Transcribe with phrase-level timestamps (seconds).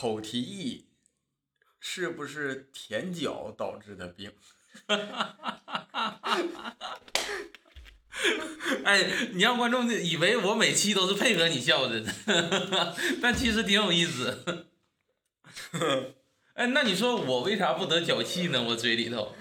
[0.00, 0.86] 口蹄疫
[1.78, 4.32] 是不是舔脚导致的病？
[8.82, 12.02] 哎，你让观众以为我每期都是配合你笑的，
[13.20, 14.68] 但其实挺有意思。
[16.54, 18.62] 哎，那你说我为啥不得脚气呢？
[18.68, 19.36] 我嘴里头，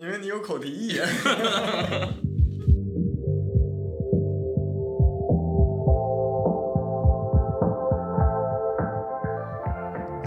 [0.00, 0.98] 因为你有口蹄疫。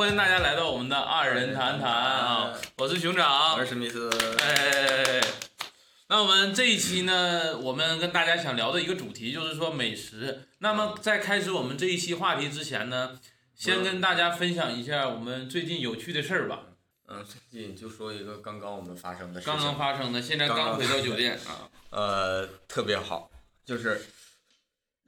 [0.00, 2.58] 欢迎大家来到我们的二人谈谈啊！
[2.78, 4.08] 我是熊掌，我是史密斯。
[4.40, 5.20] 哎，
[6.08, 10.48] 那我们这一期呢，我们跟大家想聊的一个主题就是说美食。
[10.60, 13.20] 那么在开始我们这一期话题之前呢，
[13.54, 16.60] 先跟大家分享一下我们最近有趣的事儿吧。
[17.06, 19.54] 嗯，最近就说一个刚刚我们发生的事情。
[19.54, 21.68] 刚刚发生的，现在刚回到酒店 啊。
[21.90, 23.30] 呃，特别好，
[23.66, 24.00] 就是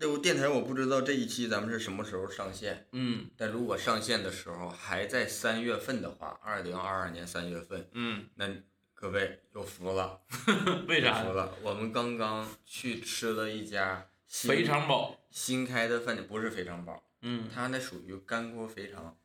[0.02, 8.48] 这部电台我不知道这一期咱们是什么时候上线，嗯但如果上线的时候还在三月份的话，二零二二年三月份，嗯，那
[8.94, 10.20] 各位有福了，
[10.88, 11.36] 为啥有福？
[11.36, 11.54] 了？
[11.62, 19.16] 我们刚刚去吃了一家肥肠堡，新开的饭店，不是肥肠堡，嗯它那属于干锅肥肠，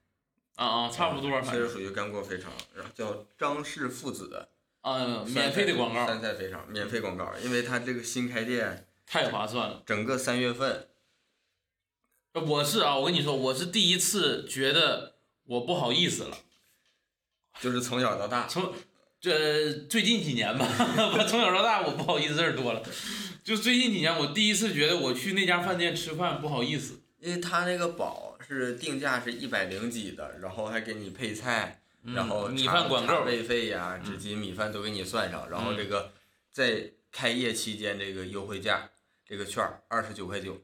[0.58, 4.48] 啊啊，差不多，反正其实属于干锅肥肠，然后叫张氏父子
[4.81, 9.81] 啊，免费的广告酸菜肥肠，免费广告，因为它这个新开店，太划算了。
[9.86, 10.89] 整个三月份，
[12.33, 16.38] 我是啊，我跟你说，我是第一次觉得我不好意思了。
[17.59, 18.73] 就是从小到大，从
[19.20, 20.67] 这最近几年吧，
[21.17, 22.83] 我从小到大我不好意思事儿多了。
[23.43, 26.99] 就最近几年，我第一次觉得我去那家饭店吃饭不好意思。
[27.20, 36.11] 因为他那个堡是定价是一百零几的，然后还给你配菜，嗯然后米饭管够，茶位费呀、纸巾、米饭都给你算上，然后这个
[36.52, 38.87] 在开业期间这个优惠价，
[39.27, 40.61] 这个券二十九块九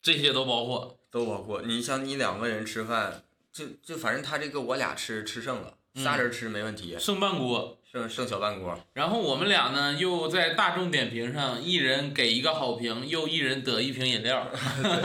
[0.00, 0.94] 这些都包括。
[1.10, 1.62] 都包括。
[1.62, 8.78] 你像你两个人吃饭，就就反正他这个我俩吃吃剩了，嗯仨人吃没问题，剩半锅，剩剩小半锅。
[8.92, 14.52] 然后我们俩呢又在大众点评上一人给一个好评，又一人得一瓶饮料。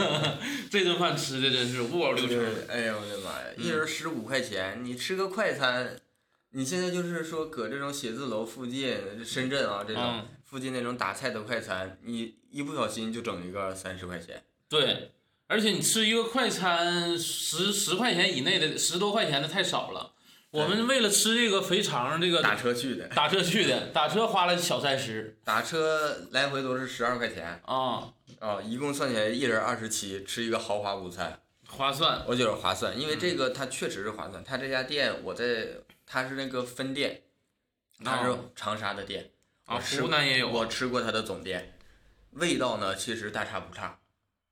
[0.70, 5.96] 这顿饭吃的真是五饱六对撑。，哎呀我的妈呀，嗯一人十五块钱，你吃个快餐，
[6.50, 10.02] 你现在就是说搁这种写字楼附近，深圳啊这种。
[10.02, 14.40] 嗯，附近那种打菜的快餐，你一不小心就整一个三十块钱。
[14.68, 15.10] 对。
[15.48, 20.14] 而且你吃一个快餐十十块钱以内的十多块钱的太少了。
[20.52, 32.22] 我们为了吃这个肥肠，这个打车去的，打车去的，打车花了小三十打车来回都是十二块钱啊，啊，一共算起来一人二十七，吃一个豪华午餐，划算。
[32.28, 34.44] 我觉得划算，因为这嗯个它确实是划算。
[34.44, 35.66] 它这家店我在，
[36.06, 37.22] 它是那个分店，
[38.04, 39.32] 它是哦长沙的店，
[39.64, 41.76] 啊，湖南也有我吃过它的总店，
[42.32, 43.98] 味道呢其实大差不差，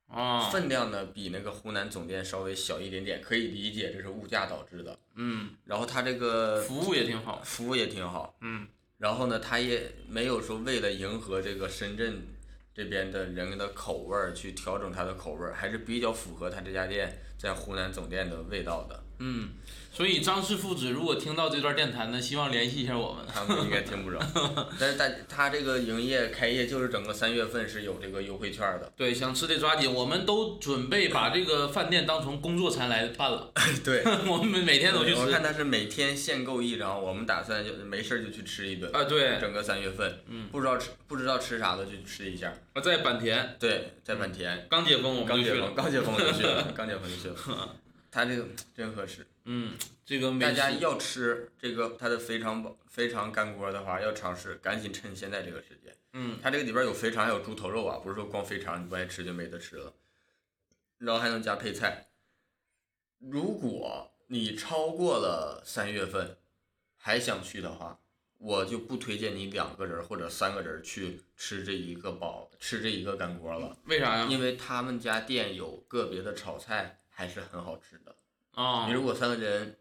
[0.08, 4.98] 啊，分量呢比那个湖南总店稍微小一点点，可以理解这是物价导致的。
[5.14, 7.40] 嗯，然后它这个服务也挺好。
[7.44, 8.66] 服务也挺好，嗯
[8.98, 12.22] 然后呢，他也没有说为了迎合这个深圳
[12.72, 19.04] 这边的人的口味儿去调整它的口味儿，还是比较符合他这家店在湖南总店的味道的。
[19.18, 19.54] 嗯，
[19.94, 23.24] 所以张氏父子如果听到这段电台呢，希望联系一下我们。
[23.32, 24.18] 他们应该听不着，
[24.80, 28.90] 但是但他这个营业开业就是整个三月份是有这个优惠券儿的。
[28.96, 33.52] 对，想吃的抓紧，我们都准备把这个饭店当成工作餐来办了。
[33.84, 35.20] 对， 我们每天都去吃。
[35.20, 38.90] 我看他是每天限购一张，我们打算就没事儿就去吃一顿。
[38.94, 42.52] 啊，对，整个三月份，嗯不知道吃不知道吃啥的就去吃一下。
[42.74, 44.66] 我在坂田对，在坂田。
[44.70, 45.72] 刚解封，我刚解封，们就去了。
[45.76, 47.76] 刚解封就去了，刚解封就去了。
[48.10, 48.44] 他这个
[48.76, 55.94] 真合适，嗯，这个大家要吃这个它的肥肠堡肥肠干锅的话，要尝试，赶紧趁现在这个时间。
[56.12, 59.92] 嗯它这个里边有肥肠，还有猪头肉啊，不是说光肥肠你不爱吃就没得吃了。
[60.98, 62.08] 然后还能加配菜。
[63.18, 66.36] 如果你超过了三月份
[66.96, 67.98] 还想去的话，
[68.38, 73.76] 我就不推荐你两个人或者三个人去吃这一个堡，吃这一个干锅了。
[73.84, 74.26] 为啥呀？
[74.28, 78.14] 因为他们家店有个别的炒菜还是很好吃的。
[78.52, 79.78] 啊你，如果三个人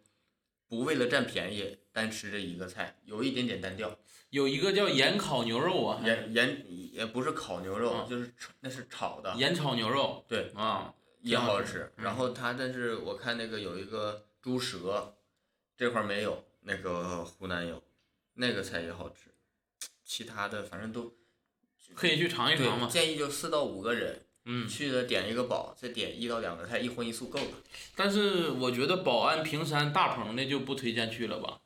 [0.67, 3.97] 不为了占便宜单吃这一个菜，有一点点单调。
[4.29, 11.91] 有一个叫盐烤牛肉啊，盐盐也不是烤牛肉，啊就是炒那是炒的，盐炒牛肉对，啊，也挺好吃。
[11.97, 15.17] 嗯然后它但是我看那个有一个猪舌，
[15.75, 17.83] 这块没有，那个湖南有，
[18.35, 19.29] 那个菜也好吃。
[20.05, 21.13] 其他的反正都
[21.93, 22.87] 可以去尝一尝，嘛。
[22.87, 27.45] 建议就四到五个人，嗯，去了点一个饱，再点一到两个菜，一荤一素够了。
[27.95, 31.59] 但是我觉得保安、平山、大棚的就不推荐去了吧。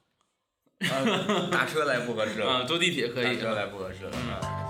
[0.80, 3.42] 啊，打车来不合适啊，了，坐地铁可以打。
[3.42, 4.12] 车来不合适了。
[4.14, 4.65] 嗯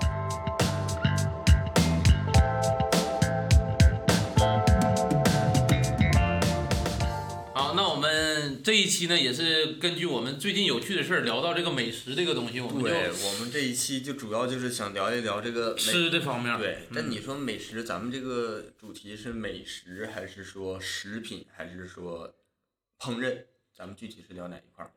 [8.66, 16.58] 这一期呢，也是根据我们最近有趣的事儿聊到这个美食这个东西，我们对，我们这一期就主要就是想聊一聊这个美吃这方面。
[16.58, 22.34] 对，但嗯你说美食，咱们这个主题是美食，还是说食品，还是说
[23.00, 23.44] 烹饪？
[23.78, 24.90] 咱们具体是聊哪一块儿？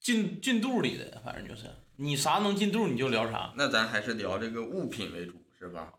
[0.00, 3.52] 进进肚里的，反正就是你啥能进肚你就聊啥。
[3.58, 5.92] 那咱还是聊这个物品为主，是吧？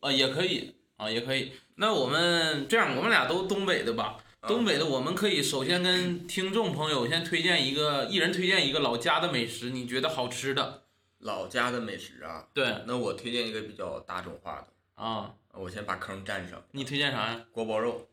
[0.00, 1.52] 啊，也可以啊，也可以。
[1.74, 4.16] 那我们这样，我们俩都东北的吧？
[4.46, 10.84] 啊东北的，我们可以首先跟听众朋友先推荐一个，一人推荐一个老家的美食，你觉得好吃的。
[11.18, 16.62] 老家的美食啊，对那我推荐一个比较大众化的，啊，我先把坑占上。
[16.70, 17.44] 你推荐啥呀？
[17.50, 18.08] 锅包肉，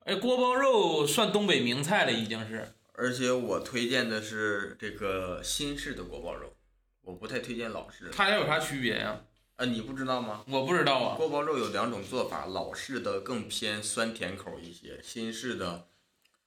[0.00, 2.74] 哎，锅包肉算东北名菜了，已经是。
[2.92, 6.54] 而且我推荐的是这个新式的锅包肉，
[7.00, 8.10] 我不太推荐老式的。
[8.10, 9.08] 它俩有啥区别呀？
[9.08, 9.24] 啊，
[9.60, 10.44] 你不知道吗？
[10.48, 11.16] 我不知道啊。
[11.16, 15.86] 锅包肉有两种做法，老式的更偏酸甜口一些，新式的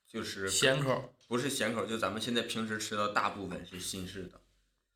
[0.06, 4.40] 就是咸口不是咸口，就咱们现在平时吃的大部分是新式的，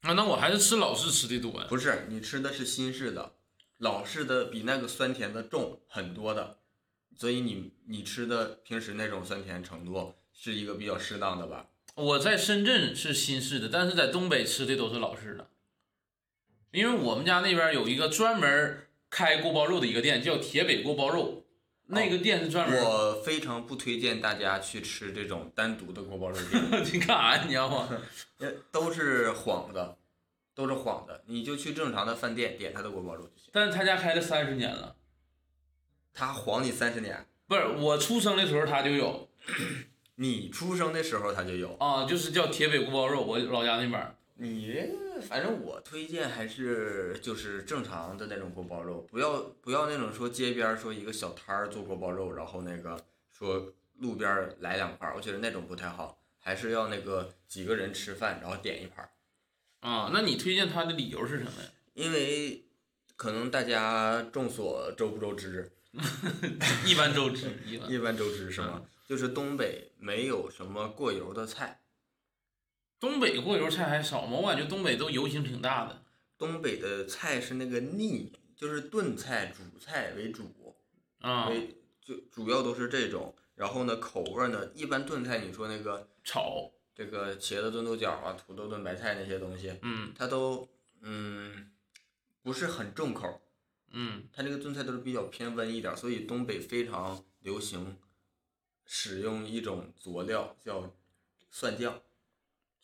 [0.02, 1.66] 啊，那我还是吃老式吃的多呀。
[1.68, 3.32] 不是你吃的是新式的，
[3.78, 6.58] 老式的比那个酸甜的重很多的，
[7.16, 11.66] 所以你你吃的平时那种酸甜程度是一个比较适当的吧？
[11.94, 15.50] 我在深圳是新式的，但是在东北吃的都是老式的，
[16.72, 21.44] 因为我们家那边有一个专门开锅包肉的一个店，叫铁北锅包肉，
[21.88, 22.82] 那个店是专门。
[22.82, 27.44] 我非常不推荐大家去吃这种单独的锅包肉店， 你干啥呀？
[27.46, 27.86] 你要我？
[28.38, 29.94] 因为都是幌子，
[30.54, 34.96] 都是幌子，你就去正常的饭店点他的锅包肉就行，但是他家开了三十年了，
[36.14, 39.28] 他晃你三十年，不是我出生的时候他就有
[40.14, 41.74] 你出生的时候他就有。
[41.74, 44.14] 啊，就是叫铁北锅包肉，我老家那边儿。
[44.36, 44.88] 你
[45.22, 59.08] 反正我推荐还是就是正常的那种锅包肉，不要不要那种说街边儿说一个小摊儿做锅包肉，然后那个说路边儿来两块儿，我觉得那种不太好，还是要那个几个人吃饭然后点一盘儿，
[59.88, 61.68] 啊，那你推荐他的理由是什么呀？
[61.94, 62.64] 因为
[63.16, 65.70] 可能大家众所周不周知，
[66.86, 67.90] 一般周知，一般。
[67.90, 68.82] 一般周知是吗？
[69.06, 71.81] 就是东北没有什么过油的菜，
[73.02, 74.38] 东北过油菜还少吗？
[74.38, 76.04] 我感觉东北都油性挺大的。
[76.38, 80.76] 东北的菜是那个腻，就是炖菜、煮菜为主。
[81.18, 83.34] 啊，为就主要都是这种。
[83.56, 90.68] 然后呢，口味呢，一般炖菜你说那个炒，这个茄子炖豆角啊、土豆炖白菜那些东西，嗯它都
[91.00, 91.72] 嗯
[92.40, 93.42] 不是很重口，
[93.90, 97.96] 嗯它这个炖菜都是比较偏温一点，所以东北非常流行
[98.86, 100.88] 使用一种佐料叫
[101.50, 102.00] 蒜酱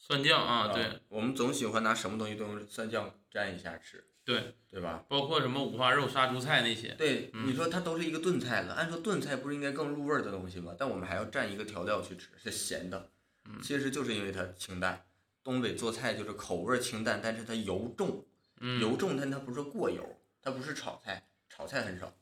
[0.09, 5.05] 蒜酱啊，对，我们总喜欢拿什么东西都用蒜酱蘸一下吃，对，对吧？
[5.07, 6.95] 包括什么五花肉、杀猪菜那些。
[6.95, 10.75] 对，嗯你说它都是一个炖菜了，按说炖菜不是应该更入味儿的东西吗？
[10.79, 13.11] 但我们还要蘸一个调料去吃，是咸的。
[13.45, 15.05] 嗯其实就是因为它清淡。
[15.45, 18.25] 东北做菜就是口味儿清淡，但是它油重，
[18.61, 22.15] 嗯，油重，但它不是过油，它不是炒菜，炒菜很少。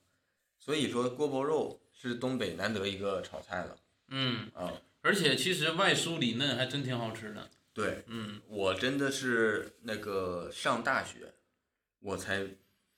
[0.58, 3.76] 所以说锅包肉是东北难得一个炒菜了
[4.08, 4.72] 嗯，啊。
[5.02, 7.48] 而且其实外酥里嫩，还真挺好吃的。
[7.76, 11.34] 对嗯我真的是那个上大学，
[11.98, 12.48] 我才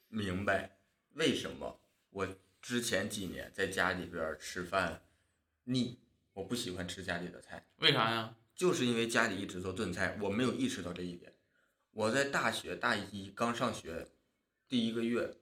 [0.06, 0.78] 明白
[1.14, 1.80] 为什么
[2.10, 2.28] 我
[2.62, 5.02] 之前几年在家里边吃饭
[5.64, 5.98] 腻，
[6.32, 7.66] 我不喜欢吃家里的菜。
[7.78, 8.36] 为啥呀？
[8.54, 11.34] 就是因为家里一直做炖菜，我没有意识到这一点。
[11.90, 14.06] 我在大学大一刚上学
[14.68, 15.38] 第一个月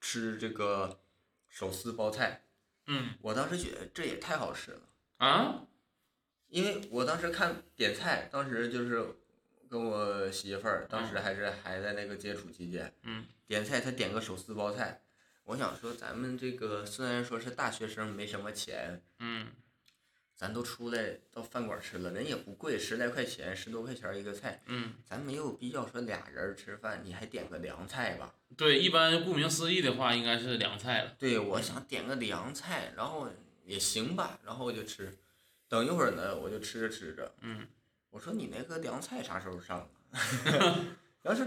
[0.00, 1.04] 吃这个
[1.48, 2.46] 手撕包菜，
[2.86, 5.68] 嗯我当时觉得这也太好吃了，啊，
[6.52, 9.02] 因为我当时看点菜，当时就是
[9.70, 15.00] 跟我媳妇儿，当时还是还在那个接触期间，嗯，点菜她点个手撕包菜，
[15.44, 19.48] 我想说咱们这个虽然说是大学生没什么钱，嗯
[20.36, 28.34] 咱都出来到饭馆吃了，人也不贵，十来块钱，十多块钱一个菜，嗯，咱没有必要说俩人吃饭，你还点个凉菜吧？
[28.58, 31.14] 对，一般顾名思义的话，应该是凉菜了。
[31.18, 33.30] 对，我想点个凉菜，然后
[33.64, 35.16] 也行吧，然后我就吃，
[35.72, 37.66] 等一会儿呢，我就吃着吃着，嗯，
[38.10, 39.88] 我说你那个凉菜啥时候上啊？
[41.24, 41.46] 然后说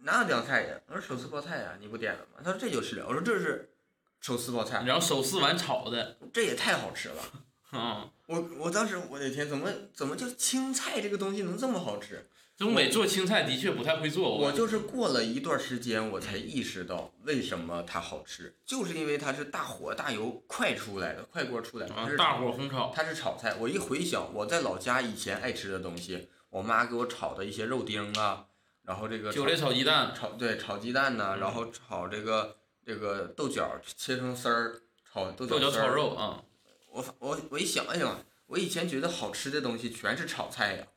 [0.00, 0.78] 哪有凉菜呀？
[0.88, 2.40] 我说手撕包菜呀，你不点了吗？
[2.44, 3.06] 他说这就是了。
[3.08, 3.72] 我说这是
[4.20, 7.22] 手撕包菜，然后手撕完炒的，这也太好吃了。
[7.72, 12.28] 啊，我我当时我的天，怎么怎么就青菜这个东西能这么好吃？
[12.62, 23.56] 东北做青菜的确不太会做，我就是过了一段时间，我才意识到为什么它好吃，就是因为它是大火大油快出来的，快锅出来的，它是啊大火烘炒，它是炒菜。
[23.58, 28.46] 我一回想我在老家以前爱吃的东西，我妈给我炒的一些肉丁啊，
[28.84, 34.80] 然后这个韭菜炒鸡蛋，炒对炒鸡蛋呐、然后炒这个这个豆角切成丝儿，
[35.12, 36.44] 炒豆豆角炒肉啊，
[36.92, 40.91] 我我我一想，哎呀，我以前觉得好吃的东西全是炒菜呀，怪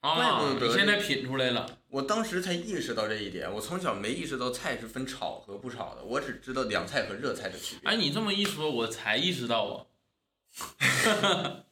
[0.00, 3.52] 啊不，得你现在品出来了，我当时才意识到这一点。
[3.52, 7.90] 我从小没意识到菜是分炒和不炒的，我只知道凉菜和热菜的区别。
[7.90, 9.86] 哎，你这么一说，我才意识到啊，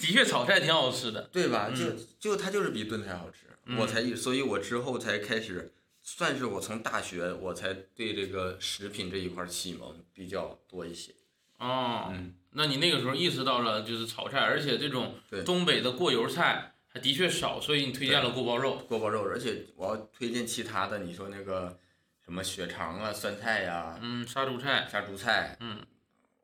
[0.00, 1.68] 的确炒菜挺好吃的，对吧？
[1.70, 1.74] 嗯
[2.20, 11.12] 就就它就是比炖菜好吃，嗯我才意，所以我之后才开始，算是我从大学我才对这个食品这一块儿启蒙比较多一些。
[11.58, 15.14] 哦，嗯，那你那个时候意识到了就是炒菜，而且这种
[15.44, 18.76] 东北的过油菜还的确少，所以你推荐了锅包肉。
[18.88, 21.76] 锅包肉，而且我要推荐其他的，你说那个
[22.24, 25.84] 什么血肠啊、酸菜呀、嗯，杀猪菜，杀猪菜，嗯，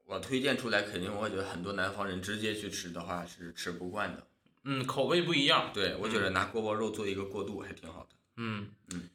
[0.06, 4.26] 我推荐出来，肯定我觉得很多南方人直接去吃的话是吃不惯的。
[4.64, 5.70] 嗯，口味不一样。
[5.72, 8.08] 对，我觉得拿锅包肉做一个过渡还挺好的。
[8.36, 9.08] 嗯嗯，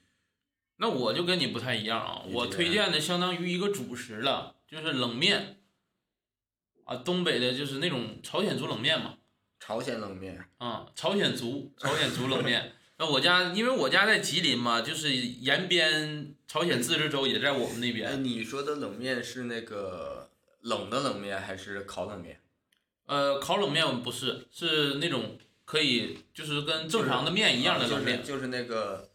[0.78, 5.58] 那我就跟你不太一样啊，我推荐的相当于一个主食了，就是冷面。
[6.86, 9.18] 啊，东北的就是那种朝鲜族冷面嘛，
[9.66, 12.74] 朝鲜冷面，啊，朝鲜族朝鲜族冷面。
[12.98, 18.24] 那我家因为我家在吉林嘛，就是延边朝鲜自治州也在我们那哎，边。
[18.24, 20.30] 你说的冷面是那个
[20.62, 22.40] 冷的冷面还是烤冷面？
[23.08, 29.10] 呃，烤冷面我们不是，是那种可以就是跟正常的面一样的冷面，啊就是就是那个，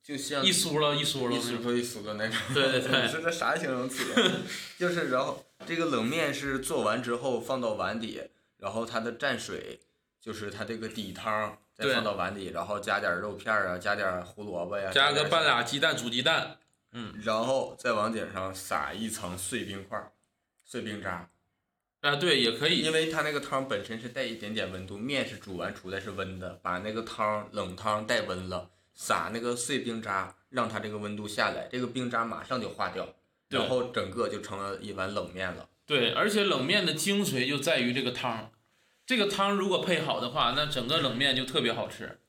[0.00, 1.40] 就像一酥了一酥了一。
[1.40, 2.36] 酥脱一酥的那种。
[2.54, 4.04] 对对 对你说这啥形容词？
[4.78, 8.22] 就是然后这个冷面是做完之后放到碗底，
[8.58, 9.80] 然后它的蘸水
[10.28, 16.58] 就是它这个底汤再放到碗里，然后加点肉片儿啊，加点胡萝卜呀，加个半俩鸡蛋煮鸡蛋，
[16.92, 20.12] 嗯然后再往顶上撒一层碎冰块儿、
[20.66, 21.30] 碎冰渣，
[22.02, 22.92] 啊，对，也可以因。
[22.92, 33.08] 为它那个汤本身是带一点点温度，面是煮完出来是温的，把那个汤冷汤带温了，撒那个碎冰渣，让它这个温度下来，这个冰渣马上就化掉，
[33.48, 35.66] 然后整个就成了一碗冷面了。
[35.86, 38.52] 对，而且冷面的精髓就在于这个汤，
[39.08, 42.20] 这个汤如果配好的话，那整个冷面就特别好吃。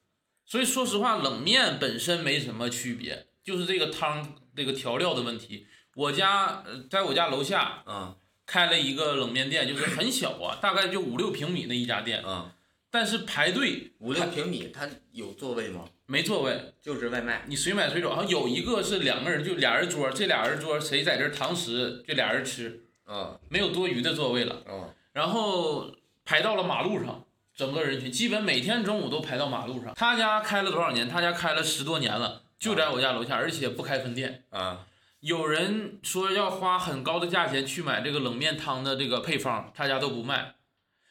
[0.45, 5.67] 所以说实话，冷面本身没什么区别，就是这个汤这个调料的问题。
[5.95, 12.49] 我家呃在我家楼下嗯开了一个冷面店，就是很小啊，大概就五六平米的一家店，嗯，
[12.89, 15.83] 但是排队五六平米，它有座位吗？
[16.05, 17.43] 没座位，就是外卖。
[17.47, 18.15] 你随买随走。
[18.15, 24.63] 好像有一个是两个人，就俩人桌，这俩人桌谁在这儿堂食，就俩人吃，嗯没有多余的座位了。
[24.65, 25.91] 嗯，然后
[26.29, 29.95] 排到了马路上，整个人群基本每天中午都排到马路上。
[29.95, 31.09] 他家开了多少年？
[31.09, 34.43] 他家开了十多年了，就在我家楼下，而且不开分店。
[34.51, 34.85] 啊，
[35.21, 40.53] 有人说要花很高的价钱去买这个冷面汤的这个配方，他家都不卖。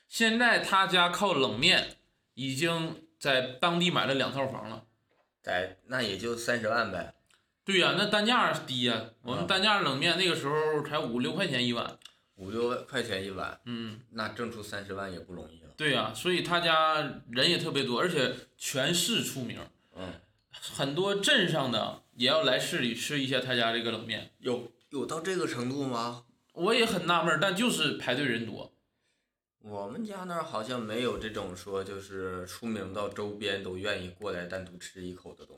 [0.07, 1.97] 现在他家靠冷面
[2.35, 4.85] 已经在当地买了两套房了。
[5.43, 7.15] 在那也就三十万呗。
[7.65, 11.99] 对呀、那单价低呀、我们嗯单价冷面那个时候才五六块钱一碗。
[12.39, 15.71] 五六块钱一碗，嗯，那挣出三十万也不容易了。
[15.77, 19.61] 对呀、所以他家人也特别多，而且全市出名。
[19.95, 20.13] 嗯，
[20.53, 26.25] 很多镇上的也要来市里吃一下他家这个冷面，有有到这个程度吗？
[26.53, 28.73] 我也很纳闷儿，但就是排队人多。
[29.61, 35.58] 我们家那儿好像没有这种说就是出名到周边都愿意过来单独吃一口的东西。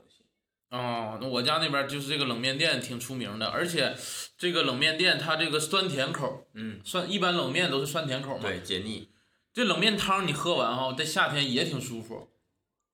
[0.71, 3.95] 哦，那我家那边就是这个冷面店挺出名的，而且
[4.37, 8.43] 这个冷面店它这个酸甜口，嗯，酸一般冷面都是酸甜口嘛。
[8.43, 9.09] 对，解腻。
[9.53, 12.29] 这冷面汤你喝完哈，在夏天也挺舒服。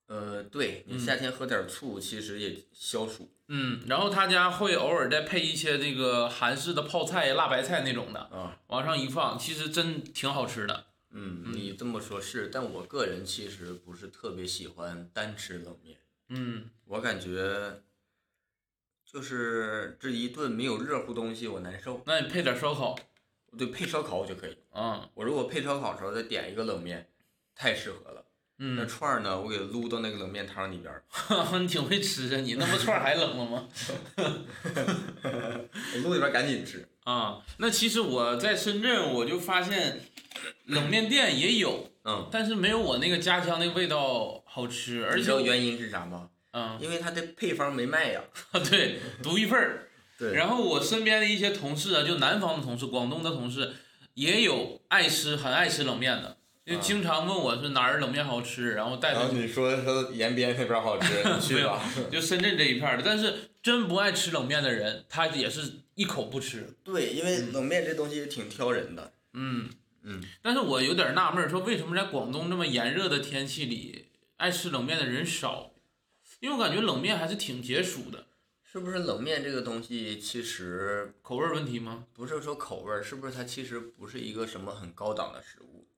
[0.08, 8.58] 呃，对你嗯夏天喝点醋，其实也消暑嗯，然后他家会偶尔再配一些这个韩式的泡菜、辣白菜那种的，啊。
[8.66, 10.86] 往上一放，其实真挺好吃的。
[11.12, 15.96] 嗯，嗯你这么说是，但我个人其实不是特别喜欢单吃冷面，
[16.28, 17.82] 嗯，我感觉
[19.04, 22.02] 就是这一顿没有热乎东西我难受。
[22.06, 22.94] 那你配点烧烤
[23.56, 24.56] 对，配烧烤我就可以。
[24.70, 27.10] 啊，我如果配烧烤的时候再点一个冷面，
[27.54, 28.24] 太适合了。
[28.60, 31.04] 嗯那嗯，串儿呢，我给撸到那个冷面汤里边儿，
[31.60, 33.68] 你挺会吃啊，你那不串儿还冷了吗？
[35.94, 36.86] 我撸里边儿赶紧吃。
[37.04, 40.00] 啊，那其实我在深圳我就发现，
[40.66, 46.30] 冷面店也有，嗯，但是没有我那个家乡那个味道好吃，而且你知道原因是啥吗？
[46.52, 48.22] 嗯，因为它的配方没卖呀。
[48.70, 49.84] 对，独一份儿。
[50.18, 53.72] 对然后我身边的一些同事啊，就南方的同事、广东的同事，
[54.14, 61.80] 也有爱吃很爱吃冷面的，就啊经常问我是哪儿冷面好吃，然后带他去你说说延边那边好吃， 你去吧。
[62.10, 63.02] 就深圳这一片儿的。
[63.04, 66.74] 但是真不爱吃冷面的人，他也是一口不吃。
[66.82, 69.12] 对，因为冷面这东西挺挑人的。
[69.34, 69.68] 嗯
[70.02, 75.72] 嗯，但是我有点纳闷，说为什么在广东这么炎热的天气里，爱吃冷面的人少？
[76.40, 78.26] 因为我感觉冷面还是挺解暑的，
[78.62, 82.06] 是不是冷面这个东西其实口味问题吗？
[82.12, 85.88] 不是说口味，是不是它其实不是一个什么很高档的食物？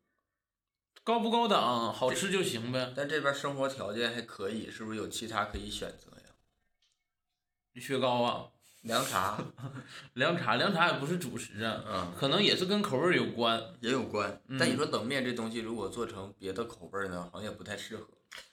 [1.02, 2.92] 高不高档，好吃就行呗。
[2.96, 7.80] 但这边生活条件还可以，是不是有其他可以选择呀？
[7.80, 8.48] 雪糕啊，
[8.82, 9.38] 凉茶，
[10.14, 13.62] 凉茶，凉茶也不是主食啊，嗯，可能也是跟口味儿有关。
[13.80, 14.40] 也有关。
[14.48, 18.06] 嗯但你说冷面这东西如果做成别的口味儿呢，好像也不太适合。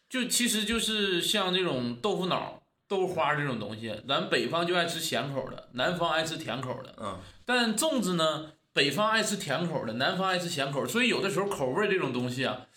[0.10, 6.96] 就其实就是像这种豆腐脑、豆花这种东西，咱北方就爱吃咸口的，南方爱吃甜口的。
[6.98, 12.67] 嗯，但粽子呢，北方爱吃甜口的，南方爱吃咸口，所以有的时候口味这种东西啊，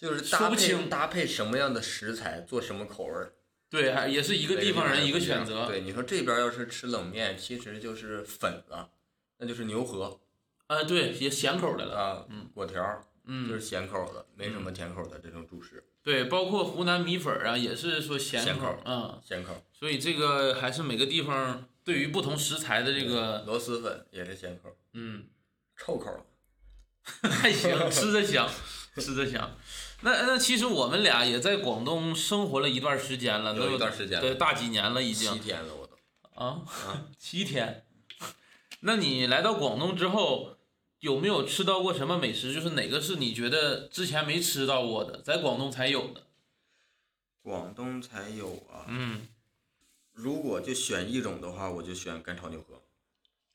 [0.00, 3.32] 就是搭配说不清搭配什么样的食材做什么口味儿，
[3.72, 5.64] 对，还也是一个地方人一个选择。
[5.64, 8.90] 对，你说这边要是吃冷面，其实就是粉了，
[9.38, 10.20] 那就是牛河
[10.66, 11.96] 啊，对，也咸口的了。
[11.98, 12.82] 啊，嗯果条
[13.24, 19.22] 嗯就嗯是，咸口的，没什么甜口的这种主食，对，包括湖南米粉儿啊，也是说咸口啊、嗯。
[19.24, 19.64] 咸口。
[19.72, 25.24] 所以这个还是每个地方对于不同食材的这个，螺蛳粉也是咸口，嗯，
[25.78, 26.20] 臭口儿。
[27.30, 28.46] 还行，吃着香，
[28.96, 29.56] 吃着香。
[30.02, 35.96] 那那其实我们俩也在广东生活了一段时间了，有都一段时间了对，大几年了已经七天了，我都。
[36.34, 37.86] 啊啊， 七天。
[38.80, 40.56] 那你来到广东之后，
[40.98, 42.52] 有没有吃到过什么美食？
[42.52, 46.22] 就是哪个是你觉得之前没吃到过的，在广东才有的？
[47.40, 48.86] 广东才有啊。
[48.88, 49.28] 嗯，
[50.12, 52.82] 如果就选一种的话，我就选干炒牛河。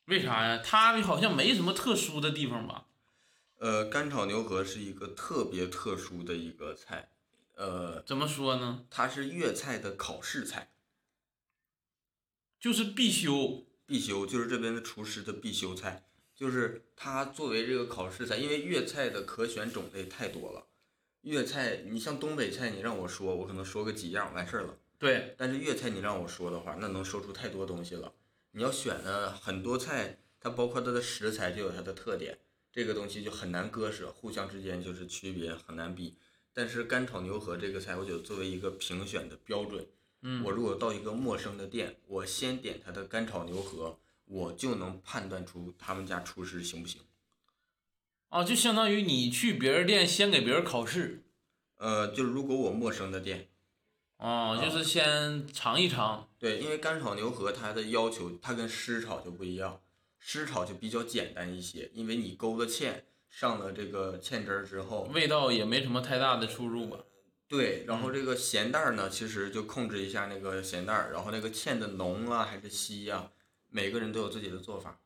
[0.05, 0.61] 为啥呀？
[0.63, 2.85] 它好像没什么特殊的地方吧？
[3.57, 7.09] 呃，干炒牛河是一个特别特殊的一个菜，
[7.55, 8.85] 呃，怎么说呢？
[8.89, 10.71] 它是粤菜的考试菜，
[12.59, 13.65] 就是必修。
[13.85, 20.67] 必修就是这边的厨师的必修菜，就是它作为这个考试菜，因为粤菜的可选种类太多了。
[21.21, 24.77] 粤菜，你像东北菜，你让我说，我可能说个几样完事儿了。
[24.99, 28.13] 对，但是粤菜你让我说的话，那能说出太多东西了。
[28.51, 32.37] 你要选的，很多菜它包括它的食材就有它的特点，
[32.77, 36.15] 这个东西就很难割舍，互相之间就是区别很难比。
[36.53, 39.87] 但是干炒牛河这个菜，我觉得作为一个评选的标准，
[40.21, 47.01] 嗯，我如果到一个陌生的店，我先点他的干炒牛河，我就能判断出他们家厨师行不行。
[48.29, 51.23] 啊，就相当于你去别人店先给别人考试
[51.77, 53.49] 呃，就是如果我陌生的店，
[54.17, 56.29] 哦，就是先尝一尝。
[56.37, 59.81] 对，因为干炒牛河它的要求，它跟湿炒就不一样，
[60.19, 66.99] 湿炒就比较简单一些，因为你勾了芡，上了这个芡汁儿之后，味道也没什么太大的出入吧？
[67.47, 73.31] 对，然后这个咸淡儿呢，其实就控制一下那个咸淡儿，然后那个芡的浓啊还是稀呀、
[73.69, 74.99] 每个人都有自己的做法。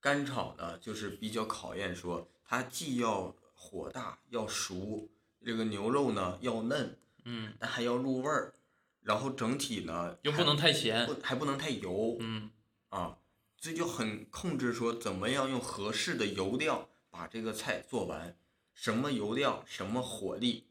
[0.00, 5.10] 干炒呢，就是比较考验说，它既要火大要熟，
[5.44, 8.54] 这个牛肉呢要嫩，嗯，但还要入味儿，
[9.02, 11.06] 然后整体呢又不能太咸。
[11.06, 12.50] 不还不能太油，嗯，
[12.88, 13.18] 啊，
[13.66, 18.38] 这就很控制说怎么样用合适的油料把这个菜做完，
[18.72, 20.68] 什么油料，什么火力，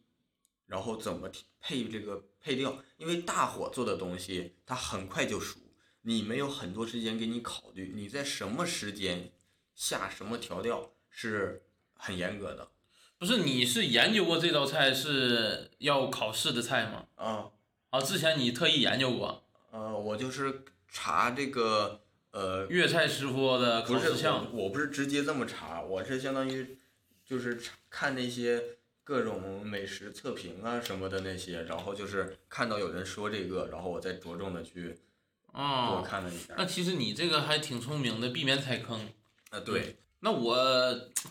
[0.65, 1.29] 然后怎么
[1.59, 5.59] 配这个配料，因为大火做的东西它很快就熟，
[6.03, 9.33] 你没有很多时间给你考虑，你在什么时间
[9.73, 12.69] 下什么调料是很严格的
[13.17, 17.07] 不是，你是研究过这道菜是要考试的菜吗？
[17.15, 17.51] 啊。
[17.89, 22.04] 啊，之前你特意研究过呃，我就是查这个
[22.35, 26.77] 呃粤菜师傅的不是我，我不是直接这么查，我是相当于
[27.25, 28.61] 就是查看那些
[29.05, 34.97] 各种美食测评啊什么的那些，然后就是看到有人说这个，然后我再着重的去
[35.53, 36.03] 多啊。
[36.05, 36.55] 看了一下。
[36.57, 39.09] 那其实你这个还挺聪明的，避免踩坑。
[39.51, 40.55] 啊，对，那我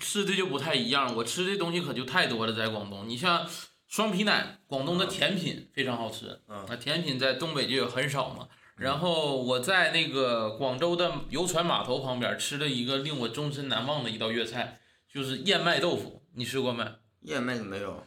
[0.00, 3.06] 吃的就不太一样，我吃的东西可就太多了，在广东。
[3.06, 3.46] 你像
[3.88, 8.48] 双皮奶，广东的甜品非常好吃，嗯啊，甜品在东北就有很少嘛。
[8.76, 16.84] 然后我在那个广州的游船码头旁边吃了一个令我终身难忘的一道粤菜，就是燕麦豆腐，你吃过没？
[17.20, 18.04] 燕麦没有，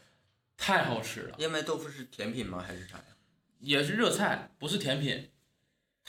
[0.57, 2.63] 太好吃了，燕麦豆腐是甜品吗？
[2.65, 3.03] 还是啥呀？
[3.59, 5.29] 也是热菜，不是甜品。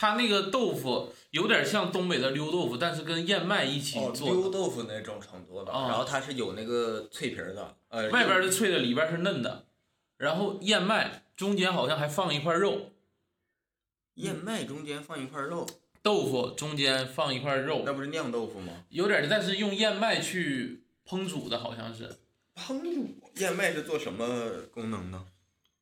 [0.00, 9.66] 它那个豆腐有点像东北的溜豆腐，但是跟燕麦一起哦，做的，溜豆腐那种程度的，啊然后它是有那个脆皮的，呃，外边是脆的，里边是嫩的，
[10.18, 12.92] 然后燕麦中间好像还放一块肉，
[14.18, 15.66] 燕麦中间放一块肉，
[16.02, 18.85] 豆腐中间放一块肉那，不是酿豆腐吗？
[18.90, 22.18] 有点，但是用燕麦去烹煮的，好像是。
[22.57, 25.24] 烹煮燕麦是做什么功能呢？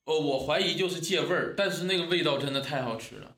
[0.04, 3.36] 哦，我怀疑就是借味儿，但是那个味道真的太好吃了。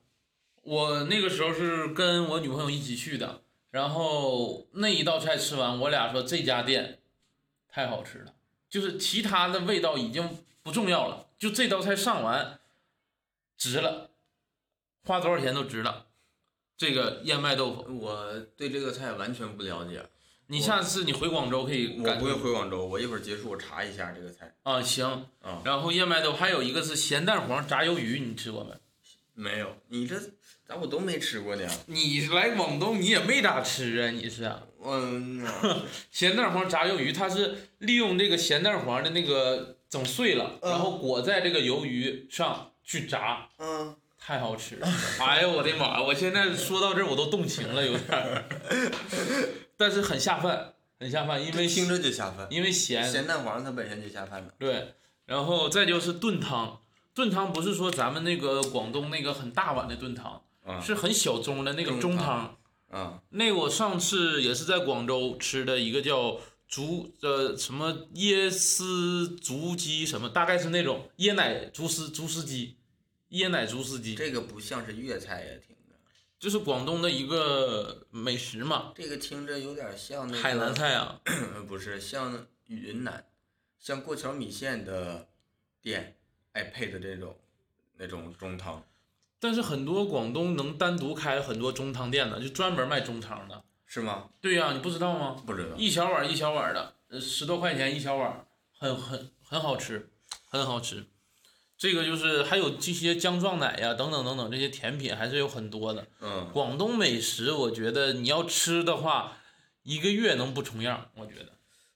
[0.63, 6.99] 我那个时候是跟我女朋友一起去的，然后那一道菜吃完，我俩说这家店
[7.69, 8.33] 太好吃了，
[8.69, 12.59] 就是其他的味道已经不重要了，就这道菜上完
[13.57, 14.08] 值了，
[15.05, 16.07] 花多少钱都值了。
[16.77, 20.05] 这个燕麦豆腐，我对这个菜完全不了解，
[20.47, 25.05] 你下次你回广州可以我不会回广州，我一会儿结束我查一下这个菜啊，行。
[25.41, 25.61] 啊。
[25.65, 28.73] 然后燕麦豆腐还有一个是咸蛋黄炸鱿鱼，你吃过没？
[29.33, 30.19] 没有，你这
[30.65, 31.67] 咋我都没吃过呢？
[31.87, 34.63] 你来广东你也没咋吃啊，你是啊？
[34.81, 35.45] 嗯，
[36.11, 43.95] 咸蛋黄炸鱿鱼，它是利用这个咸蛋黄的那个整碎了，嗯然后裹在这个鱿鱼上去炸，嗯，
[44.29, 44.87] 太好吃了！
[45.25, 45.99] 哎呦我的妈！
[45.99, 48.45] 我现在说到这儿我都动情了，有点儿，
[49.75, 52.45] 但是很下饭，很下饭，因为听着就下饭。
[52.51, 54.53] 因为咸，咸蛋黄它本身就下饭了。
[54.59, 54.93] 对，
[55.25, 56.79] 然后再就是炖汤，
[57.15, 62.55] 炖汤不是说咱们那个广东那个很大碗的炖汤，啊是很小盅的那个中汤。
[62.91, 66.37] 啊，那个我上次也是在广州吃的一个叫
[66.67, 72.75] 竹呃什么椰丝竹鸡什么，大概是那种椰奶竹丝竹丝鸡，
[73.31, 75.95] 椰奶竹丝鸡，这个不像是粤菜呀，听着，
[76.39, 81.21] 就是广东的一个美食嘛，这个听着有点像那个海南，菜啊。
[81.25, 83.25] 呃不是像云南，
[83.79, 85.27] 像过桥米线的
[85.81, 86.17] 店
[86.53, 87.37] 爱配的这种
[87.97, 88.83] 那种中汤，
[89.39, 93.63] 但是很多广东能单独开很多中汤店的，就专门卖中汤的。
[93.85, 94.29] 是吗？
[94.39, 95.41] 对呀、你不知道吗？
[95.45, 95.75] 不知道。
[95.75, 98.45] 一小碗一小碗的，呃，十多块钱一小碗，
[98.77, 100.11] 很很很好吃，
[100.45, 101.05] 很好吃。
[101.79, 106.05] 这个就是还有这些姜撞奶呀，等等等等这些甜品还是有很多的。
[106.19, 109.37] 嗯，广东美食，我觉得你要吃的话，
[109.83, 111.53] 一个月能不重样，我觉得。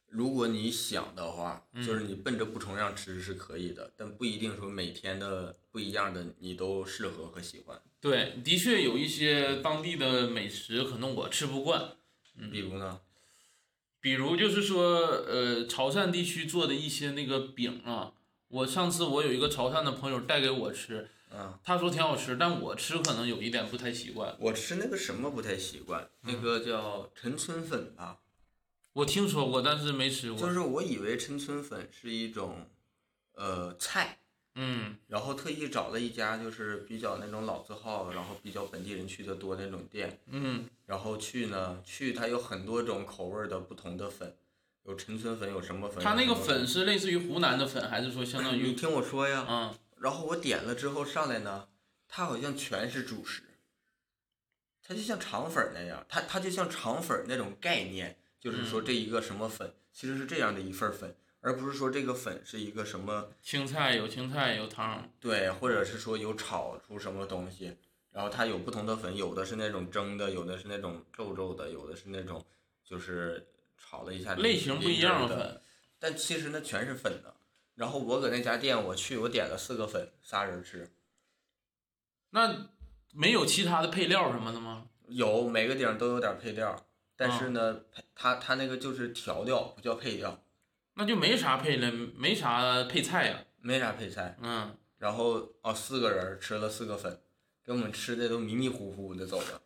[0.08, 7.78] 如果你想的话，嗯就是你奔着不重样吃是可以的，但不一定说每天的不一样的你都适合和喜欢。
[8.00, 11.90] 对，的确有一些当地的美食，可能我吃不惯，
[12.50, 13.02] 比如呢？
[14.00, 18.14] 比如就是说，呃，潮汕地区做的一些那个饼啊，
[18.54, 24.38] 我上次我有一个潮汕的朋友带给我吃，嗯，他说挺好吃，但我吃可能有一点不太习惯。
[24.40, 28.20] 我吃那个什么不太习惯，那个叫陈村粉吧，
[28.94, 30.40] 我听说过，但是没吃过。
[30.40, 32.68] 就是我以为陈村粉是一种，
[33.34, 34.20] 呃，菜，
[34.54, 44.36] 嗯然后特意找了一家就是比较那种老字号，然后比较本地人去的多那种店，嗯然后去呢，去它有很多种口味儿的不同的粉，
[44.84, 46.04] 有陈村粉，有什么粉？
[46.04, 48.68] 它那个粉是类似于湖南的粉，还是说相当于？
[48.68, 51.70] 你听我说呀，嗯，然后我点了之后上来呢，
[52.08, 53.44] 它好像全是主食，
[54.82, 67.78] 它就像肠粉那样，它它就像肠粉那种概念，就是说这一个什么粉，其实是这样的一份粉，而不是说这个粉是一个什么青菜有青菜有汤，对，或者是说有炒出什么东西，
[68.12, 72.44] 然后它有不同的粉，有的是那种蒸的，有的是那种皱皱的，有的是那种
[72.84, 73.48] 就是
[73.94, 75.62] 炒了一下类型不一样的，粉。
[76.00, 77.36] 但其实那全是粉的。
[77.76, 80.92] 然后我搁那家店我去，我点了四个粉，仨人吃。
[82.32, 82.70] 那
[83.12, 84.88] 没有其他的配料什么的吗？
[85.08, 90.44] 有每个顶都有点配料，但是呢，配它它那个就是调料，不叫配料，
[90.96, 94.36] 那就没啥配了，没啥配菜呀、没啥配菜。
[94.42, 97.22] 嗯，然后哦，四个人吃了四个粉，
[97.64, 99.62] 给我们吃的都迷迷糊糊的走了。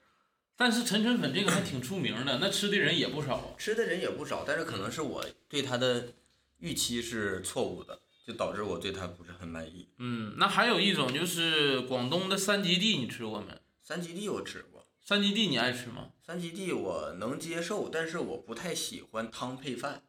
[0.57, 3.55] 但是陈春粉这个还挺出名的，那吃的人也不少。
[3.57, 6.13] 吃的人也不少，但是可能是我对它的
[6.57, 9.87] 预期是错误的，就导致我对它不是很满意。
[9.99, 13.53] 嗯，那还有一种就是广东的三吉地，你吃过没？
[13.83, 16.09] 三吉地我吃过，三吉地你爱吃吗？
[16.25, 20.01] 三吉地我能接受，但是我不太喜欢汤配饭。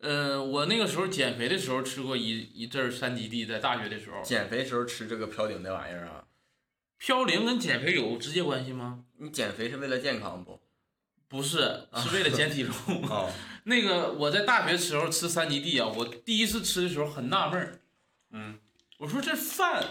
[0.00, 4.22] 呃，我那个时候减肥的时候吃过一一阵儿三吉地，在大学的时候。
[4.22, 6.25] 减肥时候吃这个飘顶那玩意儿啊，
[6.98, 9.04] 飘零跟减肥有直接关系吗？
[9.18, 10.60] 你减肥是为了健康不？
[11.28, 13.02] 不是，是为了减体重。
[13.08, 13.28] 啊，
[13.64, 17.80] 那个我在大学时候吃三吉地啊，我第一次吃的时候很纳闷儿，
[18.30, 18.58] 嗯
[18.98, 19.84] 我说这饭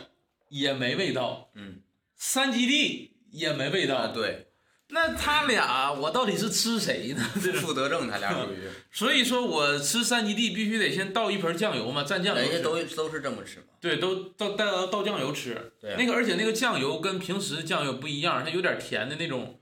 [0.50, 1.82] 也没味道，嗯，
[2.16, 4.48] 三吉地也没味道，啊对，
[4.90, 7.30] 那他俩我到底是吃谁呢？
[7.42, 12.36] 这种，负得正，他俩属于， 所以说我吃三吉地必须得先倒一盆酱油嘛，蘸酱油。
[12.36, 13.66] 人家都都是这么吃嘛。
[13.82, 15.74] 对，都倒倒倒酱油吃。
[15.82, 19.60] 对啊那个而且那个酱油跟平时酱油不一样，它有点甜的那种，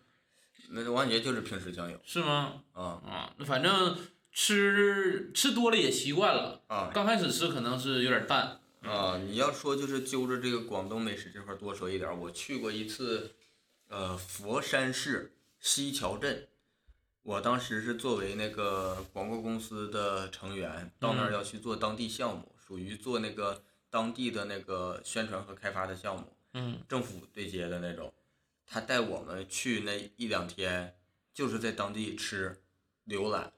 [0.71, 2.55] 那我感觉就是平时酱油是吗？
[2.73, 3.97] 啊啊，那反正
[4.33, 6.62] 吃吃多了也习惯了。
[6.67, 8.59] 啊刚开始吃可能是有点淡。
[8.86, 9.17] 啊！
[9.29, 13.31] 你要说就是揪着这个广东美食这块多说一点，我去过一次，
[13.93, 16.47] 呃，佛山市西樵镇。
[17.21, 28.12] 我当时是作为那个广告公司的成员，到那儿嗯要去做当地项目，属于做那个当地的那个宣传和开发的项目，嗯政府对接的那种。
[28.65, 30.97] 他带我们去那一两天，
[31.32, 32.63] 就是在当地吃
[33.08, 33.53] 浏览。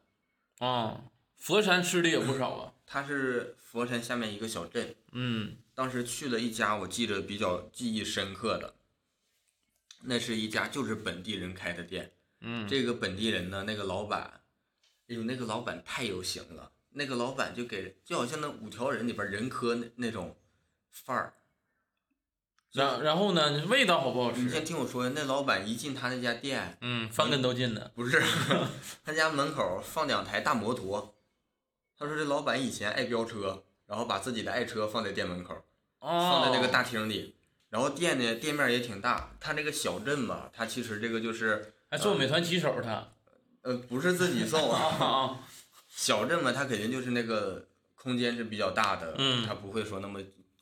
[0.60, 1.02] 啊，
[1.38, 2.74] 佛山吃的也不少啊。
[2.86, 8.76] 它是佛山下面一个小镇，嗯当时去了一家我记得比较记忆深刻的，
[10.06, 12.12] 那是一家就是本地人开的店。
[12.42, 14.42] 嗯，这个本地人呢，那个老板，
[15.08, 16.72] 哎呦，那个老板太有型了。
[16.98, 20.38] 那个老板就给就好像那五条人里边人科那那种
[20.92, 21.34] 范儿。
[22.72, 24.64] 然然后呢，味道好不好吃你先？
[24.64, 27.92] 听我说，那老板一进他那家店，嗯，翻跟头进的。
[27.96, 28.22] 不是
[29.04, 31.16] 他家门口放两台大摩托。
[31.98, 35.56] 他说这老板以前爱飙车，然后把自己的爱车放在店门口。
[36.00, 37.36] 哦，放在那个大厅里。
[37.76, 39.36] 然后店呢，店面也挺大。
[39.38, 43.06] 他这个小镇吧，他其实这个就是还做美团骑手他。
[43.64, 45.46] 呃，不是自己送啊
[45.90, 50.22] 小镇嘛，他肯定就是那个空间是比较大的，嗯它不会说那么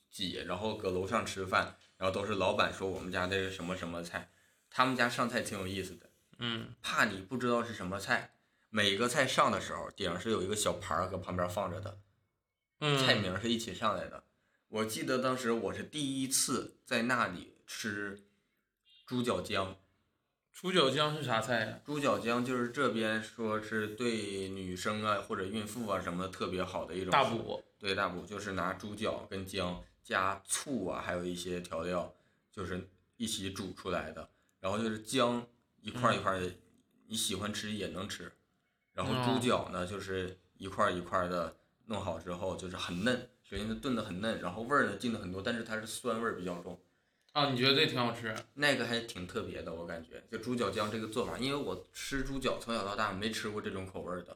[0.10, 0.44] 挤。
[0.48, 4.32] 然后搁楼上吃饭，然后都是老板说我们家的什么什么菜，
[4.72, 8.34] 他们家上菜挺有意思的，嗯怕你不知道是什么菜。
[8.72, 12.00] 每个菜上的时候，顶上是有一个小盘儿搁旁边放着的，
[12.80, 14.24] 嗯，菜名是一起上来的。
[14.74, 18.24] 我记得当时我是第一次在那里吃
[19.06, 19.78] 猪脚姜，
[20.52, 21.80] 猪脚姜是啥菜呀？
[21.86, 27.64] 猪脚姜就是这边说是对女生啊或者孕妇啊什么特别好的一种大补。
[27.78, 32.12] 对大补就是拿猪脚跟姜加醋啊，还有一些调料，
[32.52, 34.28] 就是一起煮出来的。
[34.60, 35.46] 然后就是姜
[35.82, 36.52] 一块一块儿的，
[37.06, 38.32] 你喜欢吃也能吃。
[38.94, 41.56] 然后猪哦脚呢，就是一块一块的
[41.86, 46.80] 弄好之后，就是很嫩，首先它炖的很嫩，然后味儿呢进的很多，但是它是酸味儿比较重。
[47.34, 48.34] 啊，你觉得这挺好吃？
[48.56, 54.36] 那个还挺特别的，我感觉就猪脚姜这个做法，因为我吃猪脚从小到大没吃过这种口味儿的，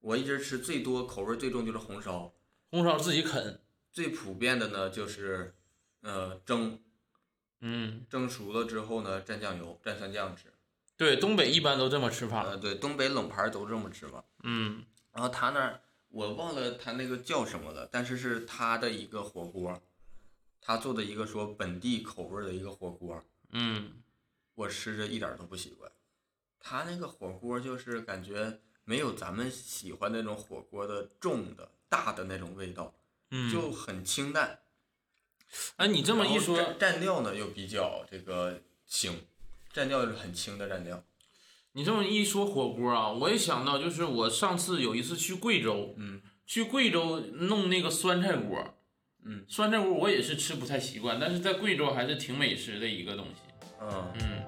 [0.00, 2.32] 我一直吃最多口味儿最重就是红烧，
[2.70, 3.60] 红烧自己啃。
[3.92, 5.54] 最普遍的呢就是，
[6.00, 6.80] 呃蒸，
[7.60, 10.44] 嗯，蒸熟了之后呢蘸酱油蘸蒜酱吃，
[10.96, 12.44] 对，东北一般都这么吃法。
[12.44, 14.24] 呃对，东北冷盘儿都这么吃嘛。
[14.42, 15.80] 嗯然后他那儿
[16.14, 19.82] 我忘了他那个叫什么了，但是是他的一个火锅，
[20.60, 24.00] 他做的一个说本地口味的一个火锅，嗯，
[24.54, 25.90] 我吃着一点都不习惯。
[26.60, 32.94] 他那个火锅就是感觉没有咱们喜欢那种火锅的重的大的那种味道，
[33.30, 34.60] 嗯，就很清淡。
[35.76, 39.26] 哎，你这么一说，蘸料呢又比较这个轻，
[39.72, 41.02] 蘸料是很轻的蘸料。
[41.76, 48.76] 你这么一说火锅啊，我也想到，就是我上次有一次去贵州，嗯去贵州弄那个酸菜锅，
[49.24, 53.32] 嗯酸菜锅我也是吃不太习惯，但是在贵州还是挺美食的一个东西。
[53.80, 54.44] 嗯，嗯，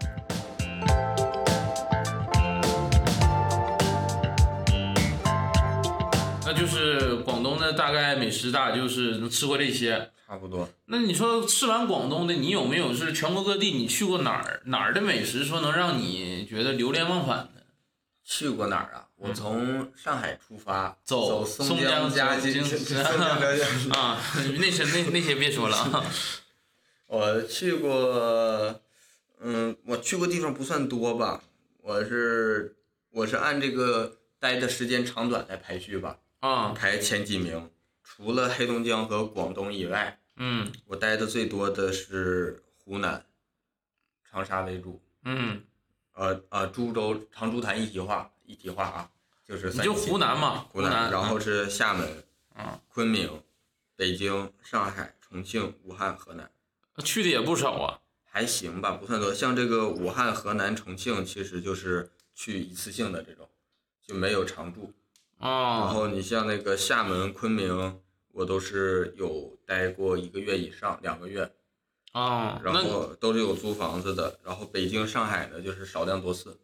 [7.66, 10.10] 的大概美食大就是能吃过这些。
[10.26, 10.68] 差不多。
[10.86, 17.62] 那你说吃完广东的，你有没有是全国各地你去过哪儿哪儿的美食，说能让你觉得流连忘返的？
[18.24, 19.06] 去过哪儿啊？
[19.14, 24.20] 我从上海出发，嗯走松松江嘉京兴 松江 啊，
[24.58, 26.04] 那些那那些别说了啊。
[27.06, 28.80] 我去过，
[29.40, 31.40] 嗯，我去过地方不算多吧，
[31.82, 32.74] 我是
[33.12, 37.70] 我是按这个待的时间长短来排序吧，啊，排前几名。
[38.04, 43.26] 除了黑龙江和广东以外，嗯我待的最多的是湖南，
[44.24, 45.02] 长沙为主。
[45.24, 45.64] 嗯，
[46.12, 49.10] 呃呃，株洲长株潭一体化一体化啊，
[49.44, 53.42] 就是你就湖南嘛，湖南，然后是厦门、啊，昆明、
[53.96, 56.48] 北京、上海、重庆、武汉、河南。
[57.04, 58.00] 去的也不少啊。
[58.24, 59.32] 还行吧，不算多。
[59.34, 63.48] 像这个武汉、河南、重庆，其实就是去一次性的这种，
[64.06, 64.92] 就没有常住。
[65.38, 68.00] 然啊，后你像那个厦门、昆明，
[68.32, 71.50] 我都是有待过一个月以上，两个月，
[72.12, 74.38] 啊，然那后都是有租房子的。
[74.44, 76.58] 然后北京、上海的，就是少量多次。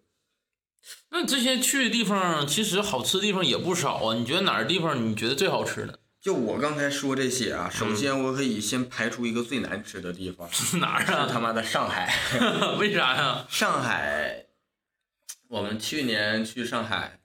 [1.11, 4.15] 那这些去的地方，其实好吃的地方也不少啊。
[4.15, 5.99] 你觉得哪儿地方你觉得最好吃的？
[6.21, 10.49] 就我刚才说这些啊，嗯首先我可以先排除一个最难吃的地方，
[10.81, 11.27] 哪儿啊？
[11.27, 12.15] 是他妈的上海。
[12.79, 13.45] 为啥呀？
[13.51, 14.47] 上海，
[15.49, 17.19] 我们去年去上海，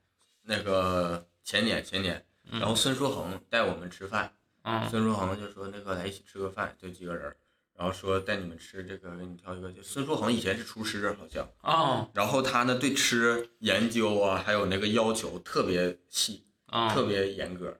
[0.43, 4.29] 那个前年前年，然后孙书恒带我们吃饭，
[4.63, 7.33] 嗯孙书恒就说那个来一起吃个饭，就几个人，
[7.73, 9.71] 然后说带你们吃这个，给你挑一个。
[9.71, 17.79] 就孙书恒以前是厨师好像，啊然后他呢对吃研究啊，还有那个要求特别细，啊特别严格。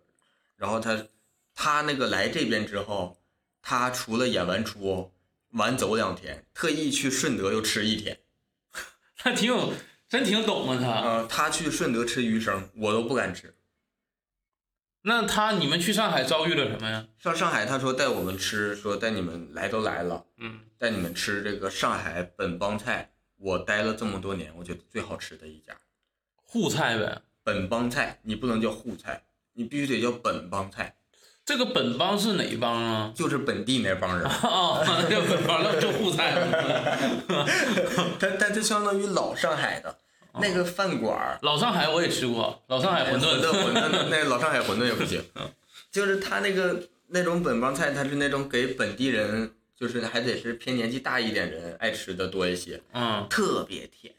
[0.56, 1.06] 然后他
[1.53, 3.17] 他那个来这边之后，
[3.62, 5.12] 他除了演完出
[5.49, 8.17] 晚走两天，特意去顺德又吃一天。
[9.17, 9.73] 他挺有，
[10.08, 10.88] 真挺懂啊他。
[11.01, 13.53] 呃，他去顺德吃鱼生，我都不敢吃。
[15.07, 17.05] 那他你们去上海遭遇了什么呀？
[17.17, 23.11] 上上海，他说带我们吃，说带你们来都来了，嗯，带你们吃这个上海本帮菜。
[23.37, 25.73] 我待了这么多年，我觉得最好吃的一家
[26.43, 27.21] 沪菜呗。
[27.41, 30.95] 本帮菜，你不能叫沪菜，你必须得叫本帮菜，
[31.45, 33.13] 这个本帮是哪一帮啊？
[33.15, 34.27] 就是本地那帮人。
[34.27, 37.47] 啊，这个本帮那就沪菜了。
[38.19, 39.97] 但但这相当于老上海的
[40.41, 43.73] 那个饭馆儿，老上海我也吃过，老上海馄馄饨饨。
[43.73, 45.23] 馄饨，那老上海馄饨也不行，
[45.91, 54.13] 就是他那个那种本帮菜，他是那种给本地人，就是还得是偏年纪大一点人爱吃的多一些，嗯，特别甜。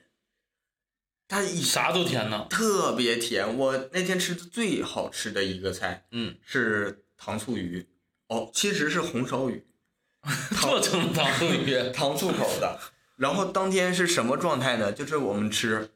[1.28, 2.46] 他一啥都甜呢。
[2.48, 3.58] 特别甜。
[3.58, 7.86] 我那天吃的最好吃的一个菜嗯，是糖醋鱼，
[8.28, 9.62] 哦，其实是红烧鱼，
[10.58, 11.76] 做成糖醋鱼。
[11.92, 12.80] 糖醋口的。
[13.16, 14.90] 然后当天是什么状态呢？
[14.90, 15.90] 就是我们吃，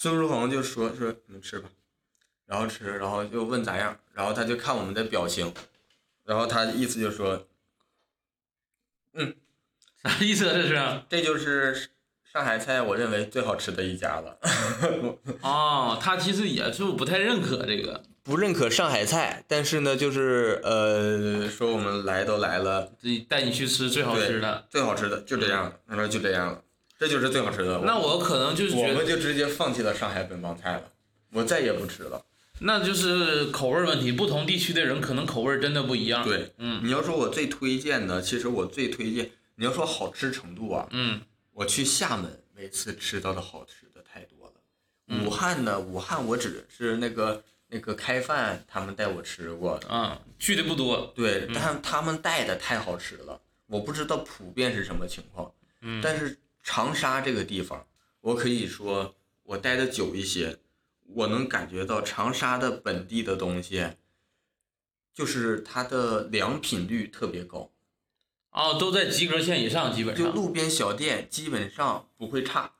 [0.00, 1.68] 孙书恒就说说你们吃吧，
[2.46, 5.52] 然后吃，然后就问咋样，然后他就看我们的表情，
[6.24, 7.48] 然后他意思就说
[9.14, 9.34] 嗯
[10.00, 10.52] 啥意思啊？
[10.54, 11.02] 这是？
[11.08, 11.90] 这就是
[12.22, 14.38] 上海菜，我认为最好吃的一家了。
[15.42, 24.64] 哦，他其实也是不太认可这个，不认可上海菜，但是呢，就是呃，说我们来都来了，这带你去吃最好吃的。
[24.70, 26.62] 最好吃的就这样了，他说就这样了，
[26.98, 27.80] 这就是最好吃的。
[27.84, 30.82] 那我可能就是我们就直接放弃了上海本帮菜了，
[31.32, 32.24] 我再也不吃了。
[32.60, 41.20] 那就是口味儿问题，不同地区的人可能口味儿真的不一样。，对，嗯你要说我最推荐的，其实我最推荐，你要说好吃程度啊，嗯
[41.52, 44.54] 我去厦门每次吃到的好吃的太多了。
[45.06, 51.12] 嗯武汉呢，武汉我只是那个那个开饭他们带我吃过的，啊，去的不多。
[51.14, 55.52] 对，但他们带的太好吃了，我不知道普遍是什么情况。
[55.82, 56.36] 嗯，但是
[56.70, 57.86] 长沙这个地方，
[58.20, 60.58] 我可以说我待的久一些，
[61.06, 63.92] 我能感觉到长沙的本地的东西，
[65.14, 67.70] 就是它的良品率特别高，
[68.50, 70.32] 哦，都在及格线以上，基本上就。
[70.32, 72.74] 路边小店基本上不会差。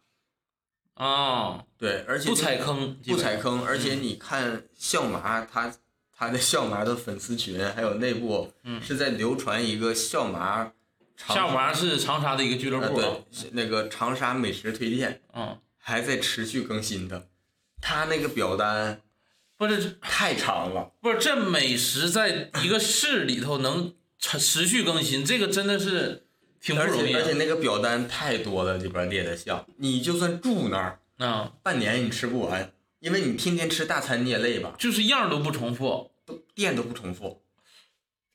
[0.93, 2.95] 哦，对，而且不踩坑。
[3.07, 5.75] 不踩坑，而且你看笑麻他
[6.13, 10.75] 他的笑麻的粉丝群还有内部嗯是在流传一个笑麻
[11.19, 13.17] 长下麻是长沙的一个俱乐呃部啊。
[13.31, 17.29] 对那个长沙美食推荐嗯，还在持续更新的，
[17.83, 19.03] 他那个表单
[19.57, 20.93] 不是太长了。
[21.01, 26.27] 不是，这美食在一个市里头能持持续更新，这个真的是
[26.61, 36.13] 挺不容易啊且而且那个表单太多了，里边列的项，你就算住那儿啊，半年你吃不完，因为你天天吃大餐你也累吧，就是样都不重复。
[36.29, 37.41] 都店都不重复，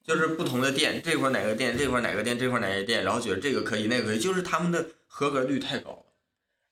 [0.03, 6.05] 就是不同的店，这块哪个店，这块哪个店，这块哪个店，然后觉得这个可以，那个可以，就是他们的合格率太高了。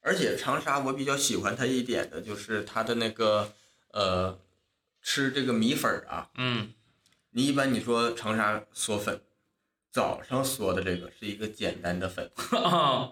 [0.02, 3.54] 而且长沙我比较喜欢它一点的就是它的那个
[3.91, 4.39] 呃，
[5.02, 6.74] 吃这个米粉儿啊，嗯
[7.30, 9.22] 你一般你说长沙嗦粉，
[9.91, 12.30] 早上嗦的这个是一个简单的粉，
[12.63, 13.12] 啊，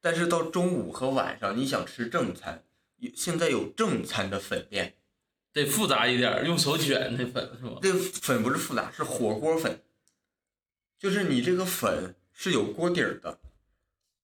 [0.00, 2.64] 但是到中午和晚上你想吃正餐，
[2.98, 4.95] 有现在有正餐的粉店，
[5.56, 7.78] 得复杂一点儿，用手卷那粉是吧？
[7.80, 9.80] 这个粉不是复杂，是火锅粉，
[10.98, 13.38] 就是你这个粉是有锅底儿的，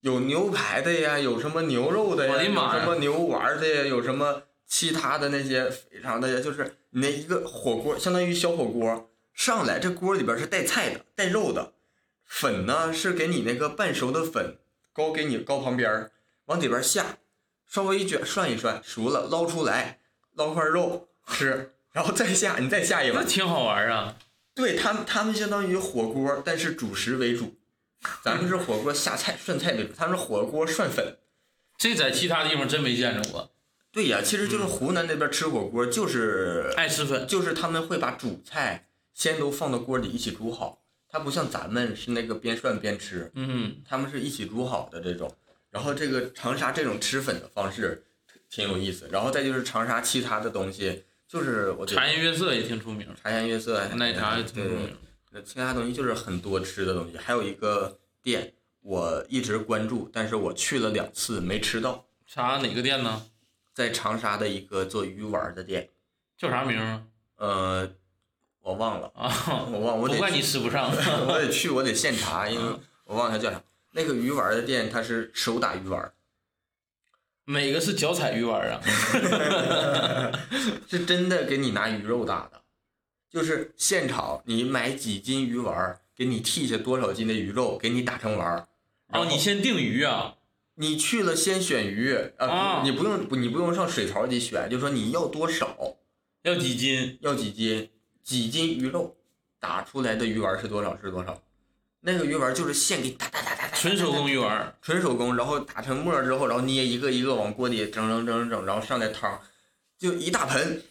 [0.01, 11.73] 有牛排的呀，有什么牛肉的呀，什么牛丸儿的呀，有什么其他的那些非常的呀，就是你那一个火锅相当于小火锅上来，这锅里边是带菜的，带肉的，
[12.27, 14.59] 粉呢是给你那个半熟的粉
[14.93, 16.13] 高给你高旁边儿，
[16.45, 17.17] 往里边下，
[17.67, 20.01] 稍微一卷涮一涮，熟了捞出来，
[20.35, 24.17] 捞块肉吃，然后再下你再下一碗，那挺好玩儿啊。
[24.55, 27.57] 对他们，他们相当于火锅，但是主食为主。
[28.25, 31.17] 咱们是火锅下菜涮菜为主，他们是火锅涮粉。
[31.79, 33.53] 这在其他地方真没见着过。
[33.93, 45.33] 对呀，其实嗯就是湖南那边吃火锅，就是爱吃粉，就是他们会把主菜先都放到锅里一起煮好，它不像咱们是那个边涮边吃，嗯，他们是一起煮好的这种。
[45.71, 48.05] 然后这个长沙这种吃粉的方式
[48.51, 54.95] 挺有意思，然后再就是长沙其他的东西，就是我茶颜悦色也挺出名，茶颜悦色，奶茶也挺出名。
[55.31, 58.53] 那其他东西就是很多吃的东西，还有一个店
[58.83, 63.25] 我一直关注，但是我去了两次没吃到，啥哪个店呢？
[63.73, 65.89] 在长沙的一个做鱼丸的店，
[66.37, 67.03] 叫啥名啊？
[67.37, 67.91] 呃，
[68.61, 69.33] 我忘了，啊，
[69.73, 70.91] 我忘，我得不怪你去吃不上。
[71.27, 73.59] 我得去，我得现查，因为我忘了它叫啥。
[73.93, 76.13] 那个鱼丸的店，它是手打鱼丸，
[77.45, 78.81] 每个是脚踩鱼丸啊。
[80.89, 82.63] 是真的给你拿鱼肉打的，
[83.31, 88.69] 就是现炒，你买几斤鱼丸，给你剔下多少斤的鱼肉，给你打成丸儿。
[89.09, 90.35] 然哦，后你先定鱼啊？
[90.75, 95.77] 你去了先选鱼，呃，啊你不用不你不用上水槽里选，就说你要多少，
[96.43, 97.19] 要几斤？
[97.21, 97.91] 要几斤，
[98.23, 99.17] 几斤鱼肉，
[99.61, 101.43] 打出来的鱼丸是多少是多少。
[102.05, 104.77] 那个鱼丸就是现给你打打打打打，纯手工鱼丸。
[104.83, 109.41] 纯手工，然后打成沫儿之后，然后捏一个一个往锅里整整整整，然后上来汤，
[109.97, 110.83] 就一大盆，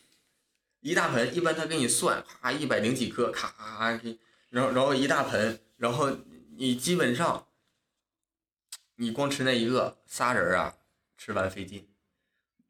[0.79, 1.35] 一大盆。
[1.35, 4.17] 一般他给你算，咔一百零几克，咔给，
[4.49, 6.09] 然后然后一大盆，然后
[6.57, 7.45] 你基本上，
[8.95, 10.75] 你光吃那一个仨人儿啊，
[11.17, 11.89] 吃完费劲，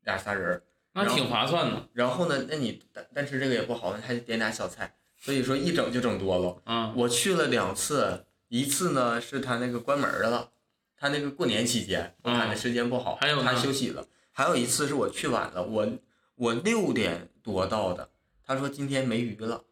[0.01, 0.63] 俩仨人儿。
[0.93, 1.87] 那挺划算的。
[1.93, 6.61] 然后呢，那你单单吃这个也不好，还得点俩小菜，所以说一整就整多了。
[6.65, 10.52] 嗯，我去了两次，一次呢是他那个关门了，
[10.97, 14.06] 他那个过年期间，我看那时间不好，还有他休息了。
[14.34, 15.88] 还有一次是我去晚了，我
[16.36, 18.10] 我六点多到的，
[18.45, 19.64] 他说今天没鱼了，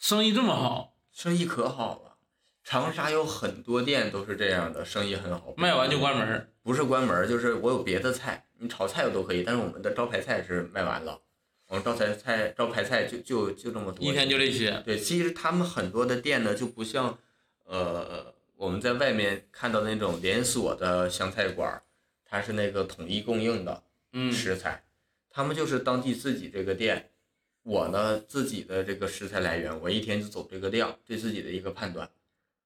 [0.00, 2.16] 生意这么好，生意可好了。
[2.64, 6.48] 长沙有很多店都是这样的，生意很好，卖完就关门。
[6.64, 11.20] 不是关门，就是我有别的菜，你炒菜我都可以，但是我们的招牌菜是卖完了，
[11.68, 14.82] 我们招牌菜招牌菜就就就这么多，一天就这些。
[14.84, 17.18] 对，其实他们很多的店呢，就不像，
[17.64, 21.82] 呃，我们在外面看到那种连锁的湘菜馆儿，
[22.24, 23.82] 它是那个统一供应的
[24.12, 24.84] 嗯，食材，
[25.30, 27.10] 他们就是当地自己这个店，
[27.62, 32.08] 我呢自己的这个食材来源，我一天就走这个量，对自己的一个判断。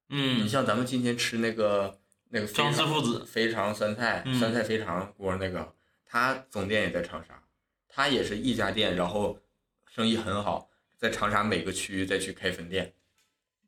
[0.08, 3.24] 嗯你嗯，像咱们今天吃那个那个肥张氏父子。
[3.24, 5.72] 肥肠酸菜嗯酸菜肥肠锅那个，
[6.04, 7.42] 他总店也在长沙，
[7.88, 9.38] 他也是一家店，然后
[9.88, 12.92] 生意很好，在长沙每个区再去开分店。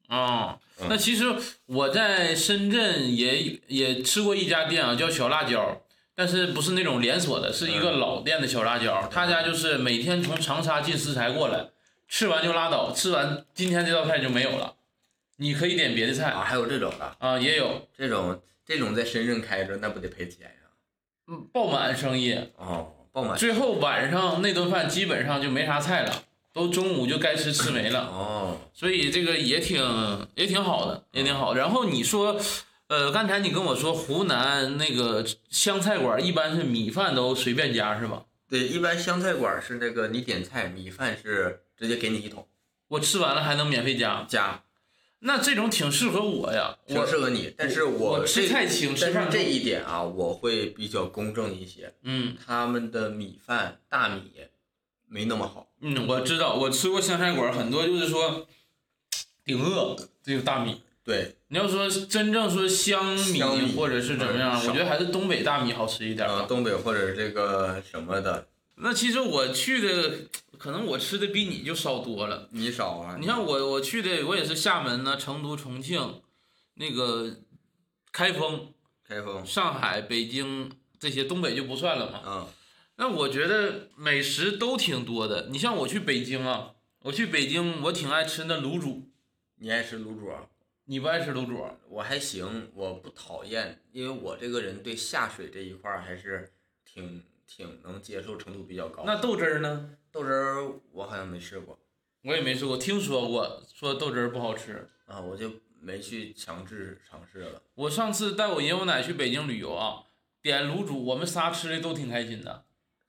[0.09, 0.89] 啊，嗯。
[0.91, 1.25] 那其实
[1.67, 5.81] 我在深圳也也吃过一家店啊，叫小辣椒，
[6.15, 7.99] 但是不是那种连锁的，是一个嗯。
[7.99, 9.09] 老店的小辣椒。
[9.11, 11.69] 他家就是每天从长沙进食材过来，
[12.09, 14.75] 吃完就拉倒，吃完今天这道菜就没有了，
[15.37, 20.53] 你可以点别的菜啊，菜还有这种的，啊，也有，这种这种在深圳开着，那不得赔钱呀？
[21.31, 23.37] 嗯爆满生意，哦，爆满。
[23.37, 26.23] 最后晚上那顿饭基本上就没啥菜了，
[26.59, 28.01] 都中午就该吃吃没了。
[28.01, 29.79] 哦，所以这个也挺
[30.35, 31.55] 也挺好的，也挺好。
[31.55, 32.39] 然后你说，
[32.89, 38.25] 呃，刚才你跟我说湖南那个湘菜馆一般是米饭都随便加是吧？
[38.51, 42.47] 对，一般湘菜馆是那个你点菜，米饭是直接给你一桶
[42.89, 44.63] 我吃完了还能免费加，加，
[45.19, 46.79] 那这种挺适合我呀。
[46.87, 47.53] 挺适合你。
[47.59, 51.93] 但是我吃这菜轻，吃饭但是这一点啊，我会比较公正一些。
[52.03, 54.33] 嗯他们的米饭大米
[55.09, 58.47] 没那么好，嗯，我知道，我吃过香菜馆，很多就是说
[59.45, 60.81] 顶饿，这个大米。
[61.05, 63.41] 对，你要说真正说香米
[63.75, 66.41] 或者是怎么样，我觉得还是东北大米好吃一点吧。
[66.41, 70.19] 呃，东北或者这个什么的，那其实我去的，
[70.59, 72.49] 可能我吃的比你就少多了。
[72.53, 73.17] 你少啊。
[73.19, 76.21] 你像我，我去的我也是厦门呢、成都、重庆，
[76.75, 77.33] 那个
[78.13, 78.75] 开封、
[79.09, 82.21] 开封，上海、北京这些，东北就不算了嘛。
[82.27, 82.47] 嗯，
[83.01, 85.49] 那我觉得美食都挺多的。
[85.51, 89.09] 你像我去北京啊，我去北京，我挺爱吃那卤煮。
[89.55, 90.33] 你爱吃卤煮？
[90.87, 91.65] 你不爱吃卤煮？
[91.89, 96.53] 我还行，我不讨厌，因为我这个人对下水这一块儿还是
[96.85, 99.05] 挺挺能接受程度比较高。
[99.07, 99.91] 那豆汁儿呢？
[100.11, 101.79] 豆汁儿我好像没试过
[102.23, 104.91] 我也没吃过，听说过说豆汁儿不好吃。
[105.07, 107.63] 啊，我就没去强制尝试了。
[107.77, 110.03] 我上次带我爷我奶去北京旅游啊，
[110.43, 112.65] 点卤煮，我们仨吃的都挺开心的。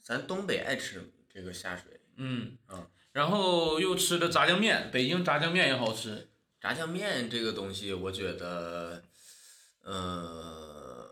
[0.10, 2.57] 咱东北爱吃这个下水，嗯。
[2.70, 6.32] 嗯，然后又吃的炸酱面，北京炸酱面也好吃。
[6.60, 9.03] 炸酱面这个东西，我觉得，
[9.84, 11.07] 呃，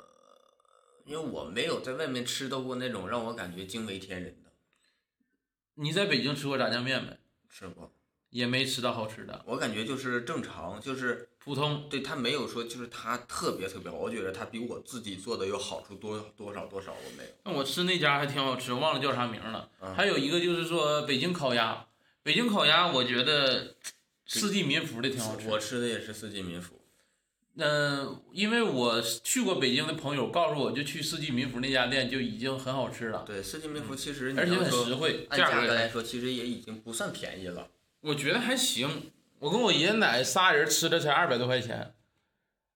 [1.05, 4.51] 因为我没有在外面吃到过那种让我感觉惊为天人的，
[5.75, 7.19] 你在北京吃过炸酱面没？
[7.47, 7.93] 吃过，
[8.31, 11.87] 也没吃到好吃的，我感觉就是正常，就是普通。
[11.89, 17.29] 对他没有说就是他特别特别好，我觉得他比我自己做的有好处多多少多少，我没有。
[17.45, 19.69] 那我吃那家还挺好吃，忘了叫啥名了。
[19.81, 21.87] 嗯还有一个就是说北京烤鸭，
[22.21, 23.75] 北京烤鸭我觉得
[24.25, 25.47] 四季民福的挺好吃。
[25.47, 26.81] 我吃的也是四季民福，
[27.55, 37.69] 嗯、因为我去过北京的朋友告诉我，就去四季民福那家店就已经很好吃了，对，四季民福其实你而且很实惠，价格来说，其实也已经不算便宜了。
[38.01, 39.11] 我觉得还行。
[39.39, 41.93] 我跟我爷爷奶仨人吃的才二百多块钱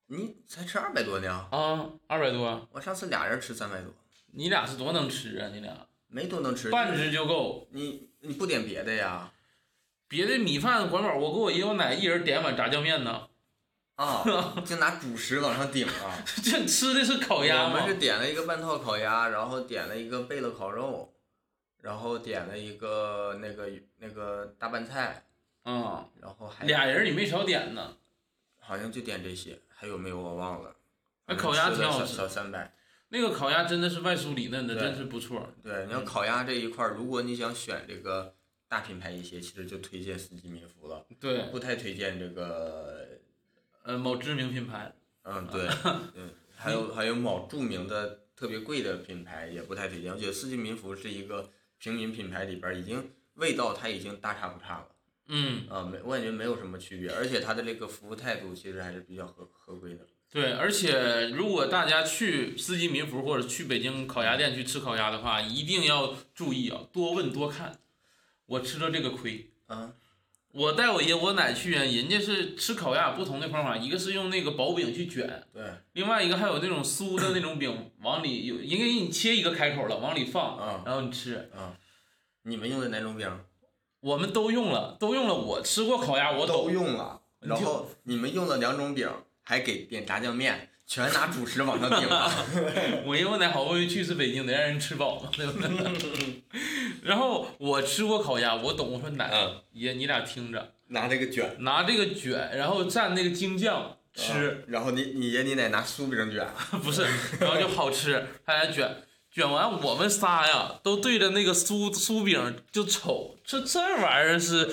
[0.07, 2.67] 你才吃二百多呢，啊，二百多。
[2.71, 3.93] 我上次俩人吃三百多。
[4.33, 5.49] 你俩是多能吃啊？
[5.53, 6.69] 你俩没多能吃。
[6.69, 7.67] 半只就够。
[7.71, 9.31] 你你不点别的呀？
[10.07, 13.27] 别的米饭管饱，我跟我爷我奶一人点碗炸酱面呢。
[13.95, 14.23] 啊，
[14.65, 16.23] 就拿主食往上顶啊！
[16.43, 17.95] 这吃的是烤鸭吗我们是？
[17.95, 21.13] 点了一个半套烤鸭，然后点了一个贝勒烤肉，
[21.81, 25.23] 然后点了一个那个那个大拌菜，
[25.65, 27.97] 嗯，然后还俩人你没少点呢。
[28.59, 30.75] 好像就点这些，还有没有我忘了。
[31.27, 32.73] 那烤鸭挺好小吃小三百。
[33.09, 35.49] 那个烤鸭真的是外酥里嫩的，真是不错。
[35.61, 38.33] 对，你要烤鸭这一块儿，如果你想选这个
[38.69, 43.05] 大品牌一些，其实就推荐四季民福了，对，不太推荐这个，
[43.83, 44.93] 呃，某知名品牌。
[45.23, 45.67] 嗯，对，
[46.15, 50.13] 嗯，还有还有某著名的特别贵的品牌也不太推荐。
[50.13, 54.87] 我觉得四季民福是一个平民品牌里边儿已经味道它已经大差不差了，
[55.33, 60.05] 嗯，啊，没我感觉没有什么区别，而且他的这个服务态度其实还是比较合合规的。
[60.29, 67.79] 对，而且如果大家去四季民福或者去北京烤鸭店去吃烤鸭的话，一定要注意啊，多问多看。
[68.45, 69.51] 我吃了这个亏。
[69.67, 69.93] 啊，
[70.51, 75.63] 我带我爷我奶去啊，人家是吃烤鸭不同的方法，一个是用那个薄饼去卷，对，
[75.93, 81.49] 另外一个还有那种酥的那种饼，往里有，人家给你切一个开口了，往里放，啊然后你吃。
[81.55, 81.77] 啊，
[82.43, 83.29] 你们用的哪种饼？
[84.01, 85.33] 我们都用了，都用了。
[85.33, 86.69] 我吃过烤鸭，我都。
[86.69, 89.09] 用了，然后你们用了两种饼，
[89.43, 92.31] 还给点炸酱面，全拿主食往上顶了。
[93.05, 96.43] 我爷我奶好不容易去一次北京，得让人吃饱嘛，对不对？
[97.03, 98.91] 然后我吃过烤鸭，我懂。
[98.93, 106.47] 我说奶嗯，爷，你俩听着，拿这个卷拿这个卷，然后蘸那个京酱吃，啊然后你你爷你奶拿酥饼卷，
[106.83, 107.05] 不是，
[107.39, 109.03] 然后就好吃，他俩卷。
[109.31, 114.65] 卷完，我们仨呀都对着那个酥酥饼就瞅，这这玩意儿是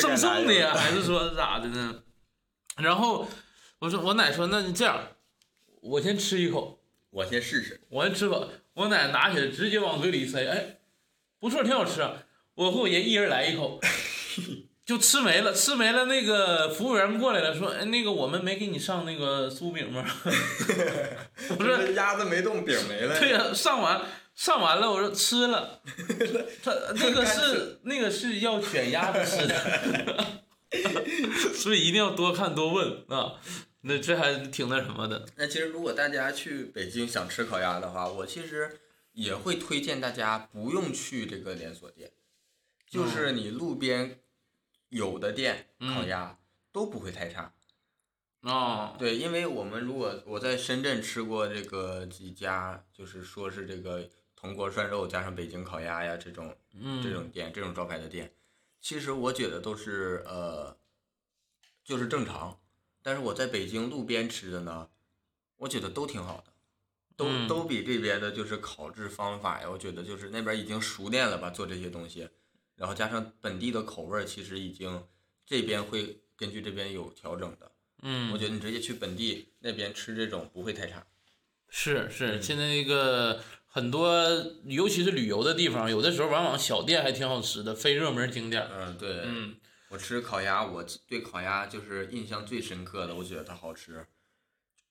[0.00, 2.02] 赠送的呀，还是说咋的呢？
[2.76, 3.28] 然后
[3.78, 5.00] 我说我奶说，那你这样，
[5.80, 6.80] 我先吃一口，
[7.10, 7.80] 我先试试。
[7.88, 10.78] 我先吃口，我奶拿起来直接往嘴里塞，哎，
[11.38, 12.04] 不错，挺好吃。
[12.56, 13.80] 我和我爷一人来一口，
[14.84, 16.04] 就吃没了，吃没了。
[16.04, 20.04] 那个服务员过来了，说，哎，那个我们没给你上那个酥饼吗？
[21.58, 23.18] 我说鸭子没动，饼没了。
[23.18, 24.02] 对呀、上完
[24.34, 25.80] 上完了，我说吃了，
[26.62, 30.26] 他那个是那个是要卷鸭子吃的，
[31.54, 33.40] 所以一定要多看多问啊。
[33.86, 38.80] 那这还挺那什么的，那其实如果大家去北京想吃烤鸭的话，我其实
[39.12, 42.10] 也会推荐大家不用去这个连锁店，
[42.90, 44.20] 就是你路边
[44.94, 46.38] 有的店烤嗯鸭
[46.70, 47.52] 都不会太差。
[48.42, 58.32] 哦，对，因为我们如果我在深圳吃过这个几家，就是说是这个铜锅涮肉加上北京烤鸭呀这种嗯，这种店，这种招牌的店，
[58.80, 60.76] 其实我觉得都是呃，
[61.82, 62.60] 就是正常。
[63.02, 64.88] 但是我在北京路边吃的呢，
[65.56, 66.52] 我觉得都挺好的，
[67.16, 72.28] 都、嗯都比这边的就是烤制方法呀，我觉得就是那边已经熟练了吧，做这些东西，
[72.76, 75.06] 然后加上本地的口味儿，其实已经
[75.46, 77.70] 这边会根据这边有调整的。
[78.02, 81.06] 嗯，我觉得你直接去本地那边吃这种不会太差。
[81.68, 84.22] 是是，嗯现在那个很多，
[84.66, 88.68] 尤其是旅游的地方，有的时候往往小店还挺好吃的，非热门景点儿。
[88.72, 89.56] 嗯，对，嗯，
[89.88, 94.06] 我吃烤鸭，我对烤鸭就是印象最深刻的，我觉得它好吃，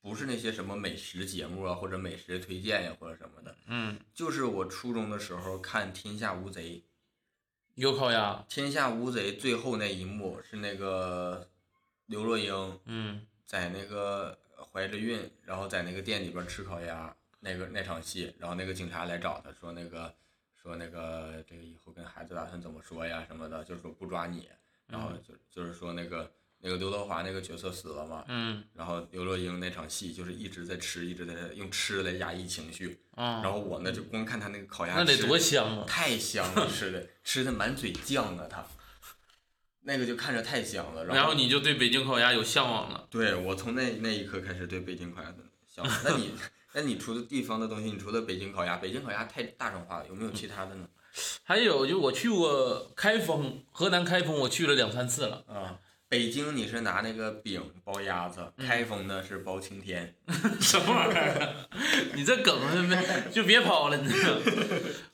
[0.02, 6.64] 不是那些什么美食节目啊，或者美食推荐呀，或者什么的，嗯，就是我初中的时候看《天下无贼》，
[7.76, 11.50] 《有烤鸭，天下无贼》最后那一幕是那个
[12.06, 14.38] 刘若英嗯在那个
[14.72, 20.14] 怀着孕，然后在那个店里边吃烤鸭，那个那场戏，然后那个警察来找他说那个
[20.56, 24.48] 说那个这个以后跟孩子打算怎么说呀什么的，就是说不抓你，
[24.86, 26.32] 然后就就是说那个
[26.66, 35.86] 那个刘德华那个角色死了嘛，嗯然后刘若英那场戏就是一直在吃，一直在用吃来压抑情绪，啊，然后我呢就光看他那个烤鸭，那得多香啊！
[35.86, 38.66] 太香了，吃的吃的满嘴酱啊他，
[39.82, 43.06] 那个就看着太香了，然后你就对北京烤鸭有向往了。
[43.10, 46.02] 对我从那那一刻开始对北京烤鸭的向往。
[46.06, 46.32] 那你
[46.76, 50.88] 那你除了地方的东西，你除了北京烤鸭，北京烤鸭太大众化了，有没有其他的呢？
[51.44, 55.44] 还有就我去过开封，河南开封我去了两三次了。
[55.48, 55.78] 啊，
[56.14, 60.14] 北京你是拿那个饼包鸭子，开封呢是包青天。
[60.62, 61.68] 什么玩意儿啊？
[62.14, 62.56] 你这梗
[63.32, 64.42] 就别抛了，你知道吗？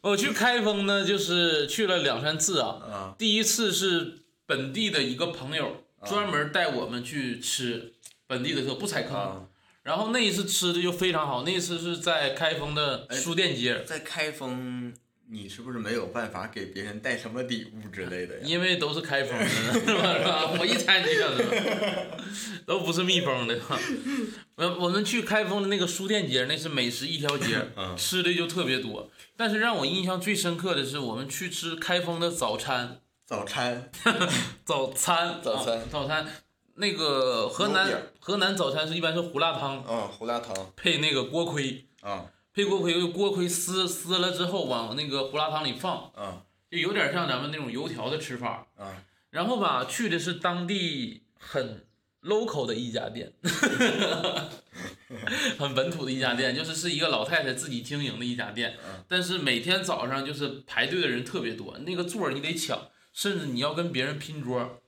[0.01, 2.67] 我去开封呢，就是去了两三次啊。
[2.67, 7.93] 啊第一次是本地的一个朋友啊专门带我们去吃
[8.27, 9.15] 本地的特，不踩坑。
[9.15, 9.45] 啊，
[9.83, 14.93] 然后那一次吃的就非常好，那一次是在开封的哎书店街，在开封，
[15.31, 18.41] 你是不是没有办法给别人带什么礼物之类的呀？
[18.43, 20.17] 因为都是开封的，是吧？
[20.17, 20.51] 是吧？
[20.59, 22.17] 我一猜你就晓得，
[22.65, 23.59] 都不是密封的。
[24.55, 29.11] 我我们去开封的那个书店街，那是美食一条街，嗯吃的就特别多。
[29.37, 33.91] 但是让我印象最深刻的是，我们去吃开封的早餐，早餐，
[34.65, 36.25] 早餐，早餐啊早餐。
[36.75, 37.87] 那个河南
[38.19, 42.25] 河南早餐是一般是胡辣汤嗯，胡辣汤，配那个锅盔，啊
[42.59, 48.67] 配锅盔，锅盔撕撕了之后往那个胡辣汤里放，啊就有点像咱们那种油条的吃法。
[48.75, 51.85] 啊，然后吧，去的是当地很
[52.21, 53.31] local 的一家店，
[55.57, 64.81] 很本土的一家店，就是是一个老太太自己经营的一家店嗯，但是每天早上就是排队的人特别多，那个座儿你得抢，甚至你要跟别人拼桌，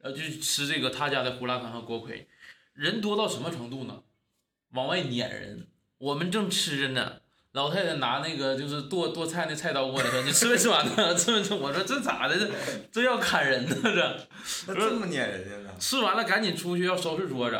[0.00, 2.26] 呃就去吃这个他家的胡辣汤和锅盔，
[2.72, 4.04] 人多到什么程度呢？
[4.70, 5.66] 往外撵人，
[6.00, 7.20] 我们正吃着呢。
[7.52, 11.12] 老太太拿那个就是剁剁菜那菜刀过来说：“你吃没吃完呢？
[11.16, 12.38] 吃没吃？”我说：“这咋的？
[12.38, 12.48] 这
[12.92, 13.76] 这要砍人呢？
[13.82, 14.26] 这
[14.68, 15.70] 那这么撵人家呢？
[15.80, 17.56] 吃完了赶紧出去要收拾桌子，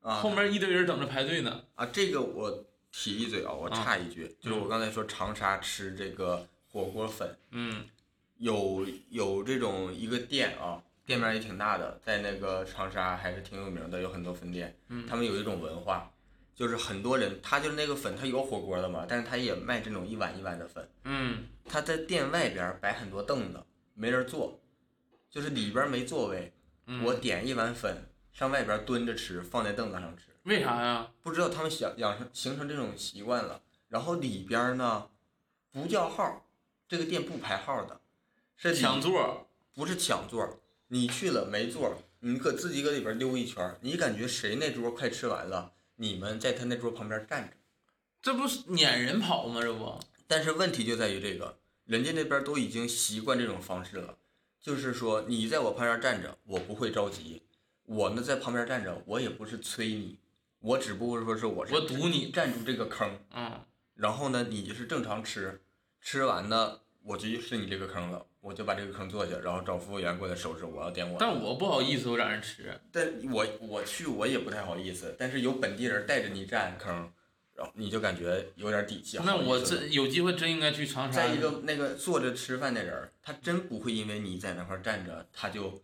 [0.00, 1.60] 啊，后面一堆人等着排队呢。
[1.74, 7.84] 啊，这个我提一嘴啊，我插一句，就是我刚才说长沙吃这个火锅粉，嗯
[8.38, 14.72] 有有这种一个店啊，店面也挺大的，在那个长沙还是挺有名的，有很多分店。
[14.88, 16.08] 嗯他们有一种文化，
[16.56, 20.88] 就是很多人他就是那个粉，他有火锅的嘛，但是他也卖这种一碗一碗的粉。
[21.04, 24.58] 嗯他在店外边摆很多凳子，没人坐，
[25.30, 26.52] 就是里边没座位，
[26.86, 30.24] 嗯，我点一碗粉上外边蹲着吃，放在凳子上吃。
[30.44, 31.10] 为啥呀？
[31.22, 33.60] 不知道他们想养成形成这种习惯了。
[33.88, 35.10] 然后里边呢，
[35.70, 36.48] 不叫号，
[36.88, 38.00] 这个店不排号的，
[38.56, 47.56] 是抢座，不是抢座，你去了没座，你搁自己搁里边溜一圈，你感觉谁那桌快吃完了，你们在他那桌旁边站着。
[48.22, 49.60] 这不是撵人跑吗？
[49.60, 54.18] 这不，但是问题就在于这个，人家那边都已经习惯这种方式了，
[54.60, 57.42] 就是说你在我旁边站着，我不会着急，
[57.84, 60.18] 我呢在旁边站着，我也不是催你，
[60.58, 62.30] 我只不过说是我是我堵你。
[62.30, 65.62] 站住这个坑，嗯，然后呢你就是正常吃，
[66.00, 71.18] 吃完呢我就是你这个坑了，我就把这个坑坐下，然后找服务员过来收拾，我要点我的。
[71.18, 72.80] 但我不好意思，我让人吃。
[72.92, 77.12] 但我我去我也不太好意思，但是有本地人带着你占坑，
[77.54, 79.18] 然后你就感觉有点底气。
[79.24, 81.26] 那我这有机会真应该去长沙。
[81.26, 85.82] 再一个，那个坐着吃饭的人，他真不会因为你在那块儿站着，他就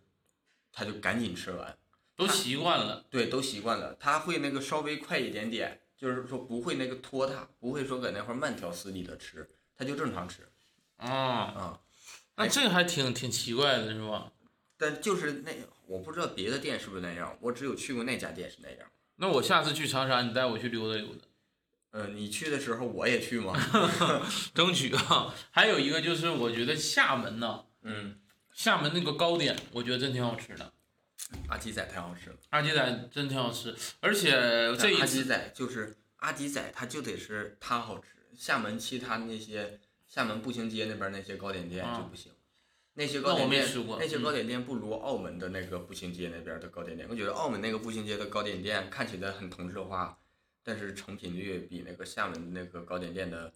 [0.72, 1.76] 他就赶紧吃完，
[2.14, 3.04] 都习惯了。
[3.10, 3.96] 对，都习惯了。
[3.98, 10.46] 他会那个稍微快一点点，就是说不会那个拖沓，不会说搁那块儿慢条斯理的吃，他就正常吃
[10.98, 11.80] 啊，啊。
[12.36, 14.32] 那这个还挺挺奇怪的，是吧？
[14.76, 15.52] 但就是那，
[15.86, 18.78] 我不知道别的店是不是那样，我只有去过那家店是那样。
[19.16, 21.24] 那我下次去长沙，你带我去溜达溜达，
[21.92, 23.54] 嗯，你去的时候我也去吗？
[24.54, 25.32] 争取啊。
[25.50, 28.18] 还有一个就是，我觉得厦门呢，嗯，
[28.52, 30.72] 厦门那个糕点，我觉得真挺好吃的。
[31.48, 32.36] 阿吉仔太好吃了。
[32.50, 34.30] 阿吉仔真挺好吃，而且
[34.76, 38.06] 这一次阿吉仔就是阿吉仔，它就得是它好吃。
[38.36, 39.78] 厦门其他那些
[40.12, 42.30] 厦门步行街那边那些糕点店啊就不行，
[42.92, 43.64] 那些糕点店
[43.98, 47.08] 那些嗯糕点店不如澳门的那个步行街那边的糕点店。
[47.08, 50.18] 我觉得澳门那个步行街的糕点店看起来很同质化，
[50.62, 53.50] 但是成品率比那个厦门那个糕点店的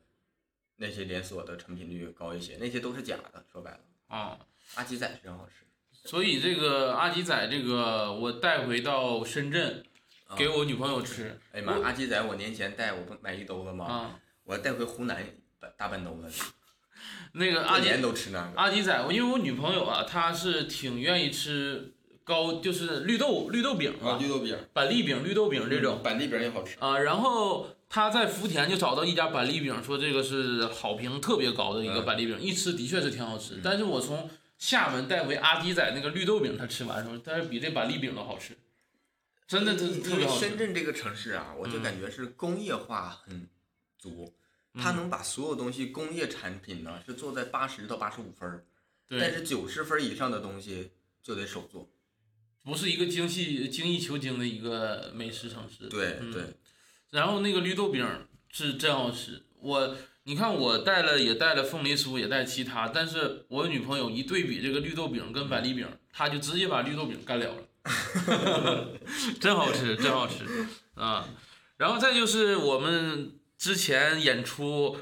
[0.77, 3.45] 那些连锁的成品率高一些，那些都是假的。
[3.53, 4.39] 说白了，啊，
[4.77, 5.67] 阿吉仔是真好吃。
[6.09, 9.85] 所以这个阿吉仔这个我带回到深圳，
[10.27, 13.85] 啊给我女朋友吃哎呀妈，阿吉仔我年前带我不买一兜子吗？
[13.85, 14.21] 啊。
[14.45, 15.23] 我带回湖南
[15.61, 16.45] 大大半兜子，
[17.33, 18.61] 那个阿吉过年都吃那个。
[18.61, 21.95] 阿迪仔，因为我女朋友啊，她是挺愿意吃
[22.25, 26.77] 高，就是绿豆绿豆饼啊，绿豆饼板栗饼、绿豆饼这种板栗饼也好吃。
[26.81, 26.99] 啊。
[26.99, 33.61] 然后她在福田就找到一家板栗饼，说这个是好评特别高的一个嗯板栗饼，一吃的确是挺好吃。
[33.63, 34.29] 但是我从
[34.59, 38.57] 厦门带回阿迪仔那个绿豆饼，她吃完说，但是比这板栗饼都好吃，
[39.47, 40.59] 真的特因特别好吃深。
[40.59, 43.49] 圳这个城市啊，我就嗯感觉是工业化很
[43.99, 44.33] 足，
[44.77, 48.65] 它嗯能把所有东西工业产品呢是做在八十到八十五分儿，
[49.09, 50.91] 但，是九十分儿以上的东西
[51.23, 51.89] 就得手做。
[52.65, 55.87] 不是一个精细精益求精的一个美食城市。
[55.87, 56.43] 嗯对对，
[57.11, 58.05] 然后那个绿豆饼
[58.51, 68.89] 是真好吃，我你看我带了也带了凤梨酥，也带其他，但是我女朋友一对比这个绿豆饼跟板栗饼，她就直接把绿豆饼干了了，
[69.41, 70.45] 真好吃，真好吃
[70.97, 71.29] 啊！
[71.77, 74.97] 然后再就是我们之前演出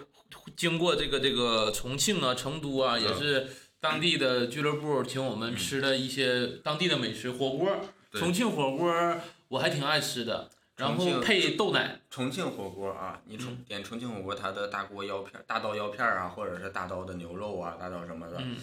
[0.57, 3.49] 经过这个这个重庆啊、成都啊，也是
[3.81, 7.81] 当地的俱乐部请我们吃的一些当地的美食，火锅，
[8.13, 9.17] 重庆火锅
[9.49, 12.01] 我还挺爱吃的，然后配豆奶。
[12.11, 13.65] 重庆火锅啊，你重嗯。
[13.67, 18.57] 点重庆火锅，它的大锅腰片儿、大刀腰片儿啊，或者是大刀的牛肉啊、大刀什么的，嗯，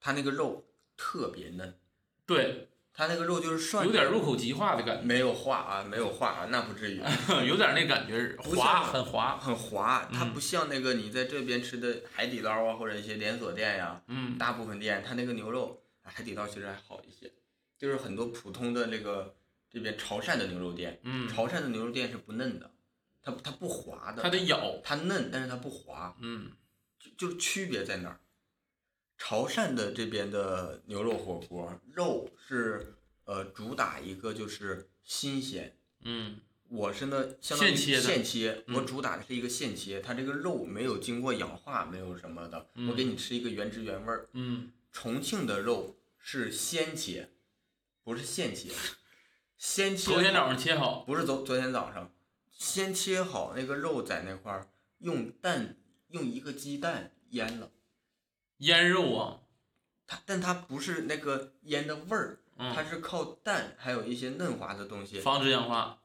[0.00, 0.64] 它那个肉
[0.96, 1.74] 特别嫩，
[2.24, 2.67] 对，
[2.98, 5.02] 它那个肉就是涮有着点入口即化的感觉。
[5.04, 7.00] 没有化啊，没有化啊，那不至于，
[7.46, 9.38] 有点那感觉， 不滑，很滑。
[9.38, 14.36] 很滑，它嗯不像那个你在这边吃的海底捞啊，或者一些连锁店呀、嗯。
[14.36, 17.30] 大部分店它那个牛肉，啊海底捞其实还好一些，
[17.78, 19.36] 就是很多普通的那个
[19.70, 22.68] 这边潮汕的牛肉店，嗯，潮汕的牛肉店是不嫩的，
[23.22, 24.80] 它它不滑的，它得咬。
[24.82, 26.50] 它嫩，但是它不滑，嗯。
[26.98, 28.18] 就就是区别在哪儿？
[29.18, 32.94] 潮汕的这边的牛肉火锅，肉是
[33.24, 35.76] 呃主打一个就是新鲜。
[36.04, 44.28] 嗯我是呢，相当于现切的现切，我嗯主打的是一个现切，它这个肉没有经过氧化，没有什么的，我给你吃一个原汁原味儿。
[44.32, 47.30] 嗯重庆的肉是先切，
[48.04, 48.70] 不是现切，
[49.58, 50.22] 先切昨。
[50.22, 51.00] 天早上切好。
[51.00, 52.12] 不是昨昨天早上，
[52.50, 55.76] 先切好那个肉在那块儿，用蛋
[56.10, 57.70] 用一个鸡蛋腌了。
[58.58, 59.40] 腌肉啊，
[60.06, 65.18] 它但它不是那个腌的味儿，它嗯，是靠蛋还有一些嫩滑的东西。
[65.20, 65.98] 防止氧化。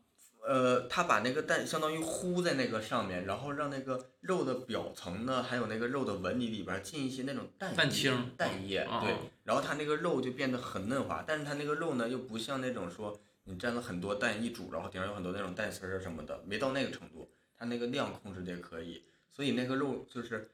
[0.46, 20.52] 呃，它把那个蛋相当于糊在那个上面，然后让那个肉的表层呢，还有那个肉的纹理里边儿进一些那种蛋液蛋清蛋液，啊对，然后它那个肉就变得很嫩滑，但是它那个肉呢又不像那种说你蘸了很多蛋一煮，然后顶上有很多那种蛋丝儿啊什么的，没到那个程度，它那个量控制的也可以，所以那个肉就是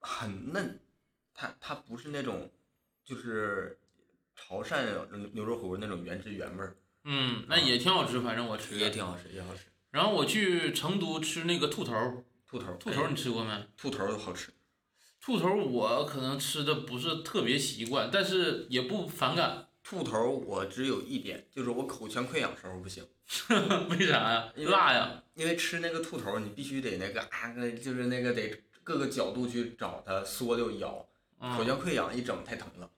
[0.00, 0.80] 很嫩，
[1.40, 2.50] 它它不是那种
[3.04, 3.78] 就是
[4.34, 4.84] 潮汕
[5.32, 8.76] 牛肉火锅那种原汁原味儿，嗯，那也挺好吃，反正我吃。
[8.76, 9.66] 也挺好吃，也好吃。
[9.92, 13.52] 然后我去成都吃那个兔头儿，兔头儿，兔头你吃过没？
[13.76, 14.52] 兔头儿好吃。
[15.20, 19.68] 兔头儿我可能吃的不是特别习惯，但是也不反感。
[19.84, 23.06] 兔头儿我只有一点，就是我口腔溃疡时候不行，
[23.90, 24.52] 为啥呀？
[24.56, 25.22] 辣呀。
[25.34, 31.06] 因为吃那个兔头儿你必须得那个啊，那就是那个得各个角度去找它，缩溜咬，
[31.40, 32.90] 口嗯腔溃疡一整太疼了。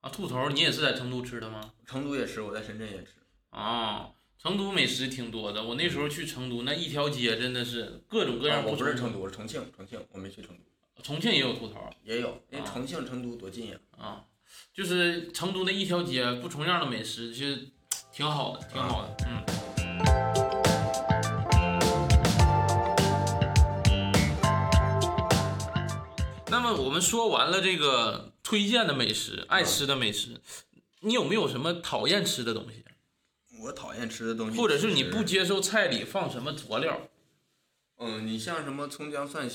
[0.00, 1.72] 啊，兔头你也是在成都吃的吗？
[1.86, 3.10] 成都也吃，我在深圳也吃。
[3.50, 5.62] 啊，成都美食挺多的。
[5.62, 13.76] 我那时候去成都，那一条街真的是各种各样啊我不是成都，我是重庆，重庆我没去成都，重庆也有兔头也有，因为啊重庆成都多近呀。
[13.98, 14.24] 啊，
[14.72, 17.68] 就是成都那一条街不重样的美食，其实
[18.10, 19.16] 挺好的，挺好的。
[19.28, 20.49] 嗯。
[26.72, 30.40] 么我们说完了这个推荐的美食、爱吃的美食，
[31.00, 32.84] 你有没有什么讨厌吃的东西？
[33.62, 37.08] 我讨厌吃的东西，或者是你不接受菜里放什么佐料？
[37.98, 39.46] 嗯，你像什么葱姜蒜、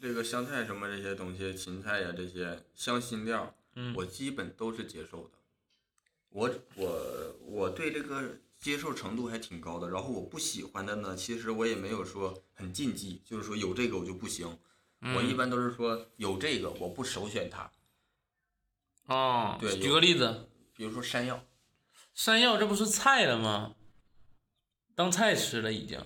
[0.00, 5.38] 这个香菜什么这些东西，芹菜呀这些香辛料，嗯我基本都是接受的。
[6.28, 9.88] 我我我对这个接受程度还挺高的。
[9.88, 14.58] 然后我不喜欢的呢，其实我也没有说很禁忌，就是说有这个我就不行。
[15.14, 17.70] 我一嗯般都是说有这个我不首选它，
[19.06, 21.44] 哦，对举个例子，比如说山药，
[22.14, 23.74] 山药这不是菜了吗？
[24.94, 26.00] 当菜吃了已经。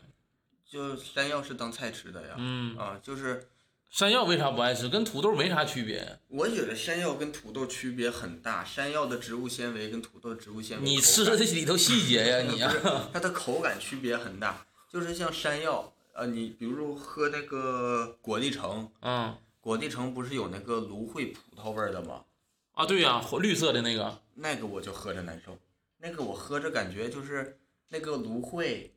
[0.67, 2.35] 就山药是当菜吃的呀。
[2.37, 3.49] 嗯，啊，就是
[3.89, 4.89] 山药为啥不爱吃？
[4.89, 6.19] 跟土豆没啥区别。
[6.29, 22.25] 我觉得山药跟土豆区别很大，山药的植物纤维跟土豆的植物纤维你吃的里头细节呀，你呀、 不是它的口感区别很大，就是像山药，呃，你比如说喝那个果粒橙，嗯果粒橙不是有那个芦荟葡萄味儿的吗？
[22.73, 24.21] 啊，对呀、绿色的那个。
[24.35, 25.57] 那个我就喝着难受，
[25.99, 27.61] 那个我喝着感觉就是
[27.91, 28.91] 那个芦荟，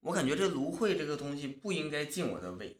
[0.00, 2.76] 我感觉这芦荟这个东西不应该进我的胃，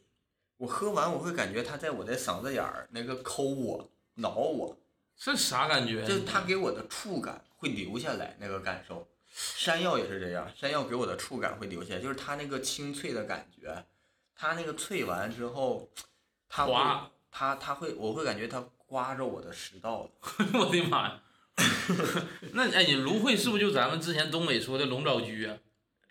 [0.56, 4.76] 我喝完我会感觉它在我的嗓子眼儿那个抠我、挠我，
[5.16, 6.04] 这啥感觉？
[6.04, 9.06] 就是它给我的触感会留下来那个感受。
[9.40, 13.86] 山药也是这样，山药给我的触感会留下，就是它那个清脆的感觉，
[14.34, 15.88] 它那个脆完之后，
[16.48, 20.10] 它刮它它会我会感觉它刮着我的食道了。
[20.58, 21.22] 我的妈呀！
[22.52, 25.56] 那哎，你芦荟是不是就咱们之前东北说的龙爪菊啊？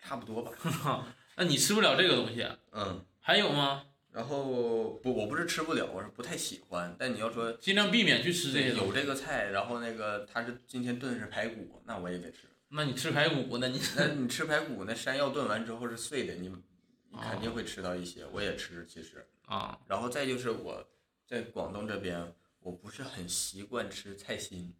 [0.02, 0.52] 差不多吧。
[1.36, 3.84] 那你吃不了这个东西，啊嗯，还有吗？
[4.10, 6.96] 然后不，我不是吃不了，我是不太喜欢。
[6.98, 8.90] 但你要说尽量避免去吃这些有。
[8.92, 12.38] 这个菜，然后那个它是今天炖的是排骨，那我也得吃。
[12.70, 18.26] 那你吃排骨，那你那你吃排骨，那山药炖完之后是碎的，你你哦肯定会吃到一些。
[18.26, 19.26] 我也吃，其实。
[19.46, 20.86] 啊，然后再就是我
[21.26, 24.74] 在广东这边，我不是很习惯吃菜心，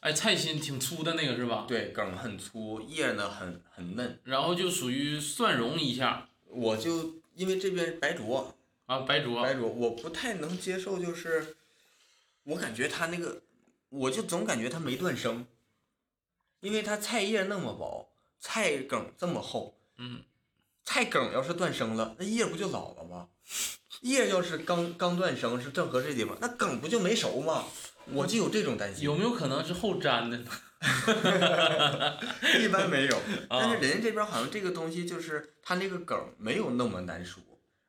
[0.00, 1.66] 哎，菜心挺粗的那个是吧？
[1.68, 4.18] 对，梗很粗，叶呢很很嫩。
[4.24, 8.54] 然后就属于蒜蓉一下我就因为这边白灼，
[8.86, 11.56] 啊，白灼白灼，我不太能接受，就是
[12.44, 13.42] 我感觉它那个，
[13.90, 15.46] 我就总感觉它没断生，
[16.62, 18.08] 因为它菜叶那么薄，
[18.40, 20.22] 菜梗这么厚，嗯，
[20.84, 23.28] 菜梗要是断生了，那叶不就老了吗？
[24.00, 27.66] 叶要是刚刚断生是正合适的地方，那梗不就没熟吗？
[28.12, 29.04] 我就有这种担心。
[29.04, 30.50] 有没有可能是后粘的呢？
[32.60, 33.16] 一般没有。
[33.48, 37.40] 但是啊人家这边好像这个东西就是它那个梗没有那么难熟，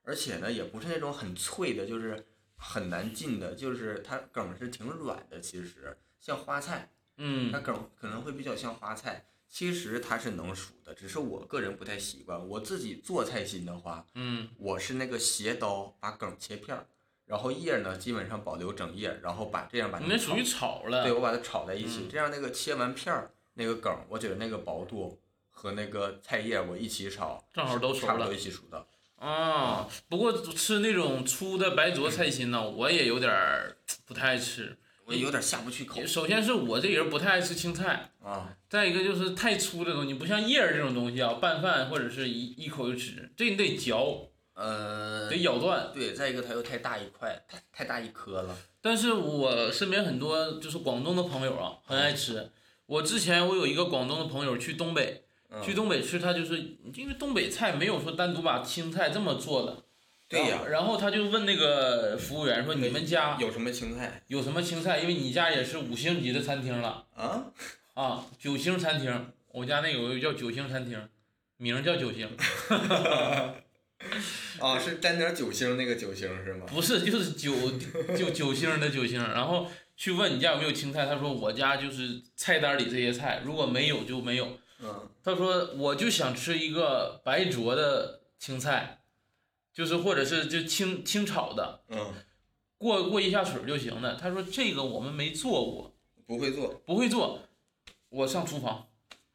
[0.04, 5.40] 而且呢也不是那种很脆的，就是很难进的，就是它梗是挺软的。
[5.40, 12.48] 其实像花菜，它嗯梗儿可能会比较像花菜，其实它是能熟的，只是我个人不太习惯。
[12.48, 16.88] 我自己做菜心的话，嗯我是那个斜刀把梗儿切片儿，
[17.26, 21.04] 然后叶儿呢基本上保留整叶儿，然后把这样把它你那属于炒炒了。
[21.04, 28.88] 对，我把它炒在一起，嗯这样那个切完片儿那个梗儿，我觉得那个薄度和那个菜叶我一起炒，正好都熟了差不多一起熟的。
[29.18, 34.78] 啊，不过吃那种粗的白灼菜心呢，我也有点儿不太爱吃。
[35.06, 38.56] 我有点下不去口首先是我这人不太爱吃青菜，啊。
[38.70, 45.92] 再一个就是太粗的东西，不像叶儿这种东西啊，拌饭或者是一一口就吃，这你得嚼，呃得，咬断。
[45.94, 48.58] 对，再一个它又太大一块，太太大一颗了。
[48.82, 52.50] 但是我身边很多就是广东的朋友啊，很爱吃。
[52.86, 59.83] 我之前我有一个广东的朋友去东北，嗯去东北吃，他就是因为东北菜没有说单独把青菜这么做的。
[60.34, 65.00] 对呀然后然后他就问那个服务员说：“你们家有什么青菜有什么青菜？
[65.00, 67.46] 因为你家也是五星级的餐厅了啊？
[67.94, 69.32] 啊，九星餐厅。
[69.52, 71.00] 我家那有个叫九星餐厅，
[71.58, 72.28] 名叫九星，
[74.60, 76.66] 啊， 是沾点酒星那个酒星是吗？
[76.68, 77.54] 不是就是九
[78.18, 79.22] 就九星的九星。
[79.22, 84.58] 然后去问你家有没有青菜，他说我家就是菜单里这些菜，如果没有就没有。
[84.82, 89.03] 嗯，他说我就想吃一个白灼的青菜，
[89.74, 92.14] 就是或者是就清清炒的，嗯，
[92.78, 94.16] 过过一下水就行了。
[94.16, 95.96] 他说这个我们没做过，
[96.28, 96.68] 不会做。
[96.86, 97.40] 不会做，
[98.10, 98.88] 我上厨房。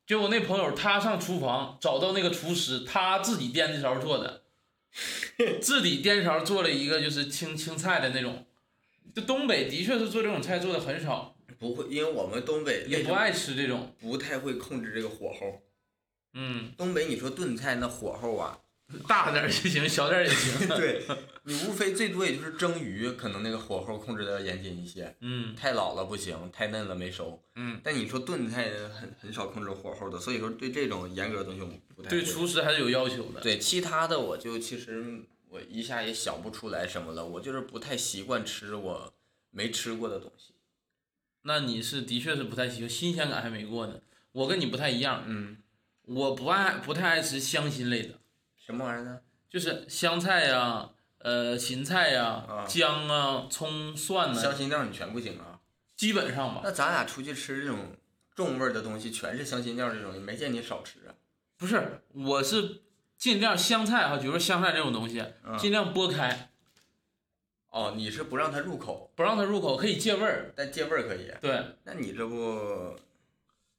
[0.06, 4.44] 结果那朋友他上厨房找到那个厨师，他自己颠着勺做的，
[5.60, 8.46] 自己颠勺做了一个就是青青菜的那种。
[9.14, 13.92] 就东北的确是做这种菜做的很少，不会，因为我们东北也不爱吃这种。
[13.98, 15.60] 不太会控制这个火候。
[16.34, 18.60] 嗯，东北你说炖菜那火候啊，
[19.06, 20.68] 大点儿就行，小点儿也行。
[20.76, 21.04] 对
[21.44, 25.14] 你无非最多也就是蒸鱼，可能那个火候控制的要严谨一些。
[25.20, 27.42] 嗯太老了不行，太嫩了没熟。
[27.56, 33.40] 嗯，但你说炖菜很很少控制火候的，所以说对这种严格的东西我不太对厨师还是有要求的。
[33.40, 39.12] 对其他的我就其实我一下也想不出来什么了，我就是不太习惯吃我
[39.50, 40.54] 没吃过的东西。
[41.42, 44.00] 那你是的确是不太喜欢，新鲜感还没过呢。
[44.32, 45.56] 我跟你不太一样，嗯，
[46.02, 48.18] 我不爱不太爱吃香辛类的，
[48.68, 49.18] 什么玩意儿呢？
[49.48, 50.90] 就是香菜呀、
[51.20, 55.58] 呃芹菜呀、啊姜啊、葱、蒜呢、香辛料你全不行啊？
[55.96, 56.60] 基本上吧。
[56.62, 57.96] 那咱俩出去吃这种
[58.36, 61.14] 重味儿的东西，全是香辛料这种，也没见你少吃啊。
[61.56, 62.82] 不是，我是
[63.16, 66.50] 尽量香菜哈，比如说香菜这种东西，嗯尽量拨开，
[67.70, 70.52] 哦，你是不让它入口，不让它入口，可以借味儿。
[70.54, 71.32] 但借味儿可以。
[71.40, 72.94] 对那你这不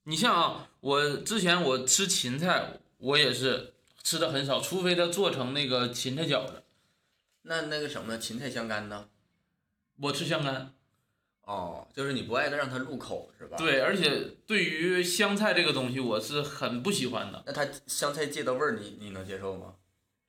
[0.06, 3.76] 你像啊，我之前我吃芹菜，我也是
[4.10, 6.64] 吃的很少，除非他做成那个芹菜饺子，
[7.44, 9.08] 那那个什么芹菜香干呢？
[10.02, 10.74] 我吃香干。
[11.44, 13.56] 哦，就是你不爱的让它入口是吧？。
[13.56, 19.76] 对，而且对于香菜这个东西，我是很不喜欢的，那它香菜借的味儿，你你能接受吗？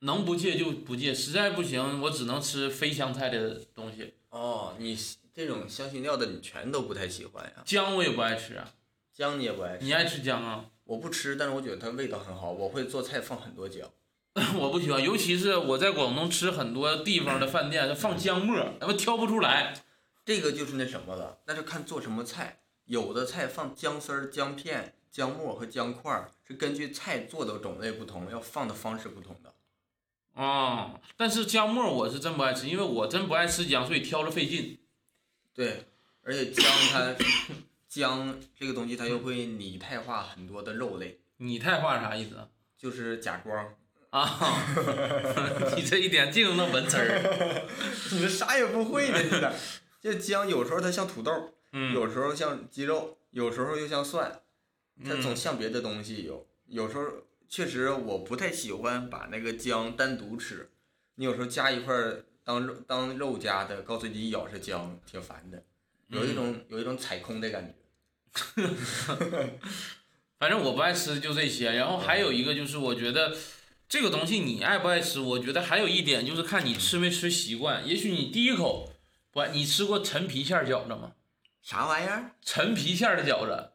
[0.01, 4.13] 能不戒就不戒，实在不行，我只能吃非香菜的东西。
[4.29, 4.95] 哦，你
[5.33, 7.63] 这种香辛料的你全都不太喜欢呀？
[7.65, 8.73] 姜我也不爱吃啊，
[9.11, 9.85] 姜你也不爱吃？
[9.85, 10.65] 你爱吃姜啊？
[10.91, 13.89] 我不吃，但是我觉得它味道很好，我会做菜放很多姜。
[14.59, 19.73] 我不喜欢，尤其是我在广东吃很多地方的饭店，它放姜末，他妈挑不出来。
[20.25, 22.59] 这个就是那什么了，那是看做什么菜。
[22.85, 29.53] 有的菜放姜丝儿、姜片、姜末和姜块儿，是根据菜做的种类不同，要放的方式不同的。
[30.33, 34.77] 啊，但是姜末我是真不爱吃，因为我真不爱吃姜，所以挑着费劲。
[35.53, 35.85] 对，
[36.23, 37.15] 而且姜它
[37.91, 42.47] 姜这个东西它又会拟态化很多的肉类，拟态化啥意思啊？
[42.77, 43.75] 就是假光。
[44.11, 44.65] 啊，
[45.75, 47.67] 你这一点净那文词儿。
[48.13, 49.53] 你这啥也不会呢，你这。
[49.99, 54.39] 这姜有时候它像土豆，嗯，有时候像鸡肉，有时候又像蒜，
[55.03, 56.47] 它嗯总像别的东西有。
[56.67, 57.05] 有时候
[57.49, 60.71] 确实我不太喜欢把那个姜单独吃，
[61.15, 65.61] 你有时候加一块儿当肉当肉夹的，告诉你一咬是姜，挺烦的，
[66.07, 67.73] 有一种有一种踩空的感觉。
[70.39, 73.37] 反正我不爱吃就这些，然后还有一个就是我觉得
[73.87, 77.87] 这个东西你爱不爱吃，我觉得还有一点就是看你吃没吃习惯。
[77.87, 78.91] 也许你第一口
[79.31, 81.13] 不爱，你吃过陈皮馅儿饺子吗？
[81.61, 82.31] 啥玩意儿？
[82.41, 83.73] 陈皮馅儿的饺子，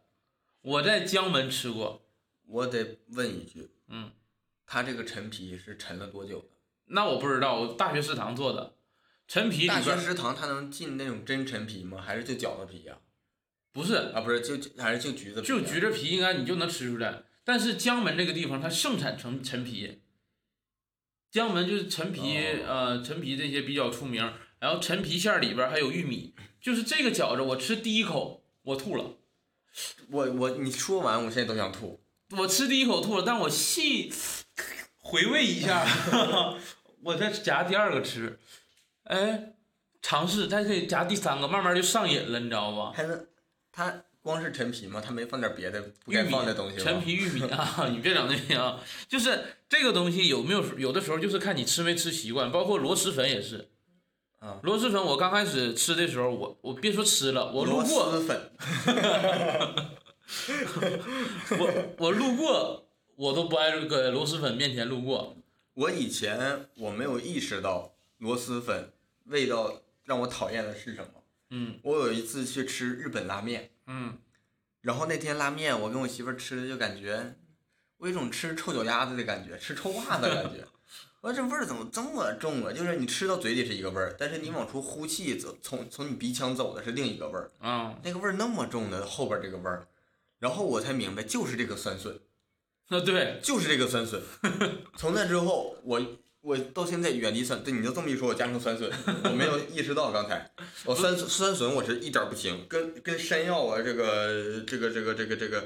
[0.63, 2.09] 我在江门吃过，
[2.47, 4.11] 我得问一句，嗯，
[4.67, 6.49] 他这个陈皮是陈了多久的？
[6.87, 8.75] 那我不知道，我大学食堂做的
[9.29, 12.03] 陈皮里大学食堂它能进那种真陈皮吗？
[12.05, 12.99] 还是就饺子皮呀、
[13.77, 17.25] 不是，啊，不是就就还是就橘子就橘子皮应该你就能吃出来。
[17.45, 20.01] 但是江门这个地方它盛产陈陈皮，
[21.31, 24.33] 江门就是陈皮，哦呃，陈皮这些比较出名。
[24.59, 29.19] 然后陈皮馅里边还有玉米，就是这个饺子我吃第一口我吐了，
[30.11, 32.03] 我我你说完，我现在都想吐。
[32.31, 34.11] 我吃第一口吐了，但我细
[34.97, 35.87] 回味一下，
[37.05, 38.39] 我再夹第二个吃，
[39.05, 39.53] 哎，
[40.01, 42.93] 尝试再可以夹第三个，慢慢就上瘾了，你知道吧？
[42.97, 43.27] 还能，
[43.77, 45.03] 它光是陈皮吗？
[45.05, 46.83] 它没放点别的不该放的东西吗？
[46.83, 53.69] 陈皮玉米啊， 你别整那些啊，就是这个东西有没有有的时候就是看你吃没吃习惯，包括螺蛳粉也是。
[54.39, 58.51] 啊螺蛳粉我刚开始吃的时候，我我别说吃了，我路螺过，蛳粉，
[61.59, 65.37] 我我路过，我都不爱搁螺蛳粉面前路过。
[65.75, 68.91] 我以前我没有意识到螺蛳粉
[69.27, 71.16] 味道让我讨厌的是什么。
[71.51, 74.19] 嗯我有一次去吃日本拉面，嗯，
[74.81, 77.37] 然后那天拉面我跟我媳妇儿吃的就感觉，
[77.99, 80.67] 我有一种吃臭脚丫子的感觉，吃臭袜子的感觉。
[81.23, 82.73] 我说这味儿怎么这么重啊？
[82.73, 87.51] 就是你吃到嘴里是一个味儿，但是你往出呼气走，从从你鼻腔走的是另一个味儿。
[87.59, 89.89] 啊，那个味儿那么重的后边这个味儿，
[90.39, 92.21] 然后我才明白就是这个酸笋，
[92.91, 94.23] 那对，就是这个酸笋。
[94.97, 96.01] 从那之后，我
[96.47, 98.89] 我到现在远离酸，对你就这么一说，我加上酸笋，
[99.25, 100.49] 我没有意识到刚才，
[100.85, 105.65] 我酸酸笋我是一点儿不行，跟跟山药啊这个这个这个这个这个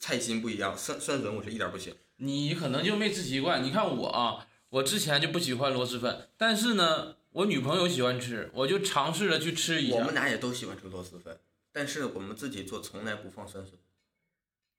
[0.00, 1.94] 菜心不一样，酸酸笋我是一点儿不行。
[2.16, 3.62] 你可能就没吃习惯。
[3.62, 10.12] 你看我啊，我之前就不喜欢螺蛳粉，但是呢，我女朋友喜欢吃，我就尝试着去吃一下我们。
[10.12, 11.38] 俩也都喜欢吃螺蛳粉，
[11.72, 13.74] 但是我们自己做从来不放酸笋。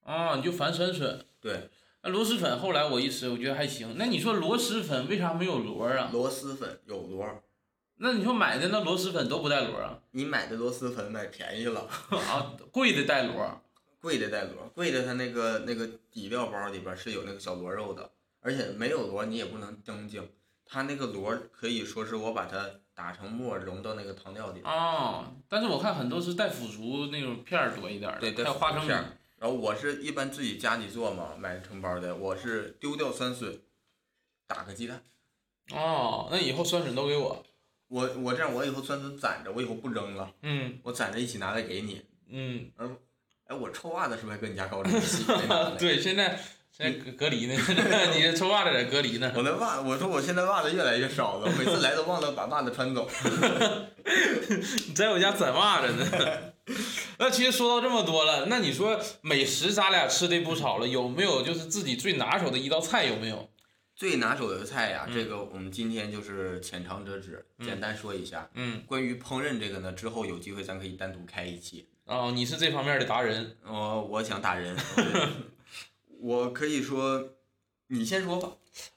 [0.03, 1.25] 啊，你就烦酸笋。
[1.39, 1.69] 对，
[2.07, 3.95] 那螺蛳粉后来我一吃，我觉得还行。
[3.97, 6.09] 那你说螺蛳粉为啥没有螺儿啊？
[6.13, 7.43] 螺蛳粉有螺儿，
[7.97, 9.99] 那你说买的那螺蛳粉都不带螺儿啊？
[10.11, 11.81] 你买的螺蛳粉买便宜了。
[12.09, 13.59] 啊， 贵的带螺儿。
[13.99, 20.25] 贵的带螺，贵的它那个那个底料包里边是有那个小螺肉的，而且没有螺你也不能蒸精，
[20.65, 28.97] 它那个螺可以说是我把它打成沫融到那个汤料里，哦，但是我看很多是带腐竹那种片儿多一点儿的，对，带还有花生米片。
[28.97, 29.17] 儿。
[29.39, 33.59] 然后我是一般自己家里做嘛，买成包的，我是丢掉酸笋，
[34.47, 35.01] 打个鸡蛋。
[35.71, 37.45] 哦，那以后酸笋都给我。
[37.87, 42.03] 我我这样，我以后酸笋攒着，我以后不扔了，嗯我攒着一起拿来给你。
[42.29, 42.69] 嗯，
[43.45, 45.75] 哎，我臭袜子是不是还搁你家高中洗没拿来？
[45.77, 46.37] 对，现在
[46.71, 47.53] 现在隔隔离呢，
[48.15, 49.31] 你这臭袜子在隔离呢。
[49.35, 53.09] 我的袜，我说我现在袜子越来越少了，每次来都忘了把袜子穿走。
[54.87, 56.05] 你在我家攒袜子呢。
[57.19, 63.49] 那其实说到这么多了，那你说美食咱俩吃的不少了，有没有就是自己最拿手的一道菜有没有？
[63.95, 68.47] 最拿手的菜呀，嗯这个我们今天就是浅尝辄止，简单说一下。
[68.53, 71.87] 嗯，关于烹饪这个呢，之后有机会咱可以单独开一期。
[72.05, 73.57] 哦，你是这方面的达人。
[73.63, 74.77] 哦，我想打人，
[76.21, 77.29] 我可以说，
[77.87, 78.51] 你先说吧。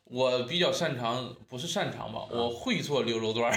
[0.05, 3.57] 我比较擅长，不是擅长吧，我会做溜肉段儿。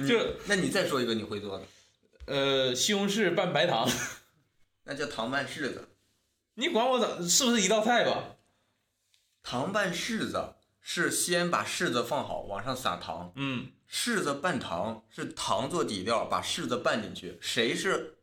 [0.08, 1.64] 就那你再说一个你会做的，
[2.26, 3.88] 呃，西红柿拌白糖，
[4.84, 5.88] 那叫糖拌柿子。
[6.54, 8.36] 你管我怎是不是一道菜吧？
[9.42, 13.32] 糖拌柿子是先把柿子放好，往上撒糖。
[13.36, 17.38] 嗯，柿子拌糖是糖做底料，把柿子拌进去。
[17.40, 18.18] 谁是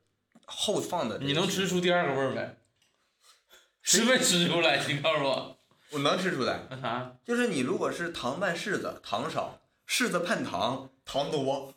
[0.45, 1.20] 后放的？
[1.20, 1.68] 你能吃？
[1.68, 2.58] 出第二个味儿没？
[3.84, 4.86] 吃没吃出来？
[4.88, 5.60] 你告诉我。
[5.91, 6.68] 我能吃出来。
[6.70, 7.16] 那啥？
[7.24, 11.74] 就是你如果是糖拌柿子，糖少；柿子拌糖，糖多。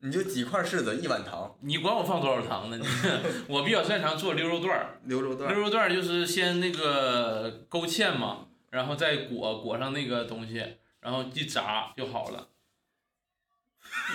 [0.00, 2.76] 你就几块柿子，一碗糖，你管我放多少糖呢？
[2.78, 2.86] 你
[3.48, 5.00] 我比较擅长做溜肉段儿。
[5.04, 5.62] 溜肉段溜。
[5.62, 10.64] 肉段儿就是先那个勾芡嘛，然后再裹裹上那个东西，
[11.00, 12.48] 然后一炸就好了。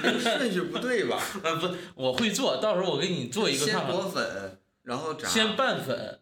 [0.03, 1.19] 这顺序不对吧？
[1.43, 3.95] 呃，不，我会做，到时候我给你做一个看看看。
[3.95, 5.27] 裹粉，然后炸。
[5.27, 6.19] 先拌粉，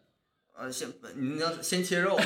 [0.60, 2.18] 呃，先你要先切肉，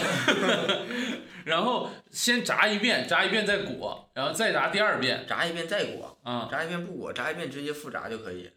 [1.47, 8.51] 然后先炸一遍，炸一遍再裹，然后再炸第二遍炸一遍再裹，啊、炸一遍不裹，炸一遍直接复炸就可以。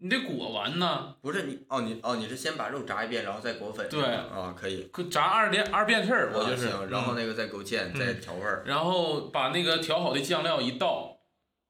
[0.00, 3.86] 你得裹完呢，不是你哦，你哦你是先把肉炸一遍，然后再裹粉。
[3.90, 4.84] 对啊，可以。
[4.92, 6.68] 可炸二遍二遍事儿，我啊就是。
[6.68, 8.62] 行，然后嗯那个再勾芡，再调味儿。
[8.64, 11.18] 然后把那个调好的酱料一倒，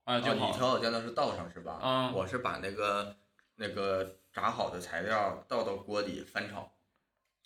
[0.05, 0.41] 啊就哦，你。
[0.57, 1.79] 调好酱料是倒上是吧？
[1.83, 3.17] 啊我是把那个
[3.57, 6.71] 那个炸好的材料倒到锅底翻炒，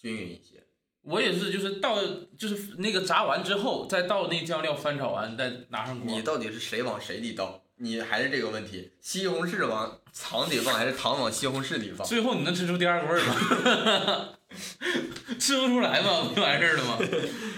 [0.03, 0.63] 均匀一些。
[1.03, 1.99] 我也是，就是倒，
[2.39, 6.13] 就是那个炸完之后，再倒那酱料翻炒完，再拿上锅。
[6.13, 7.65] 你到底是谁往谁里倒？
[7.77, 12.07] 你还是这个问题，西红柿往糖里放还是糖往西红柿里放？
[12.07, 14.39] 最后你能吃出第二个味儿吗？
[15.41, 16.99] 吃不出来吗，不就完事儿了吗？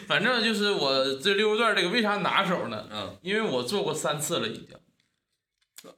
[0.06, 2.88] 反正就是我这溜肉段这个为啥拿手呢？
[2.90, 4.68] 嗯，因为我做过三次了已经。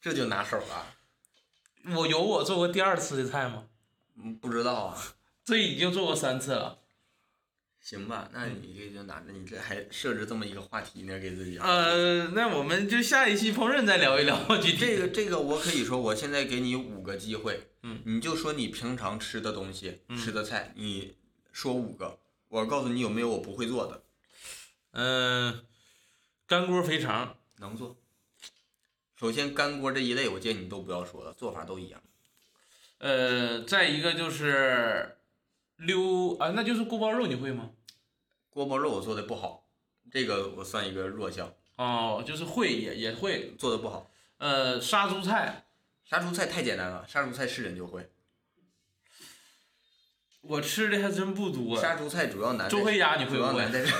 [0.00, 0.94] 这就拿手了。
[1.94, 3.66] 我有我做过第二次的菜吗？
[4.16, 5.14] 嗯，不知道啊。
[5.44, 6.80] 这已经做过三次了。
[7.80, 11.58] 行吧，那你这就拿着，你这还设置这么一个话题呢，给自己。
[11.58, 14.78] 呃，那我们就下一期烹饪再聊一聊具体。
[14.78, 21.18] 这个这个，我可以说，我现在给你五个机会，嗯，你就说你平常吃的东西，嗯吃的菜，你
[21.52, 24.02] 说五个，我告诉你有没有我不会做的，
[24.92, 25.66] 嗯、
[26.46, 27.98] 干锅肥肠，能做。
[29.14, 32.02] 首先干锅这一类，我建议你都不要说了，做法都一样。
[33.04, 35.18] 呃，再一个就是
[35.76, 37.68] 溜啊，那就是锅包肉，你会吗？
[38.48, 39.66] 锅包肉我做的不好，
[40.10, 43.54] 这个我算一个弱项，哦，就是会也也会。
[43.58, 44.10] 做的不好。
[44.38, 45.66] 呃，杀猪菜，
[46.02, 48.08] 杀猪菜太简单了，杀猪菜是人就会。
[50.40, 51.78] 我吃的还真不多。
[51.78, 53.64] 杀猪菜主要难周黑鸭你会主要不会？
[53.64, 53.84] 难在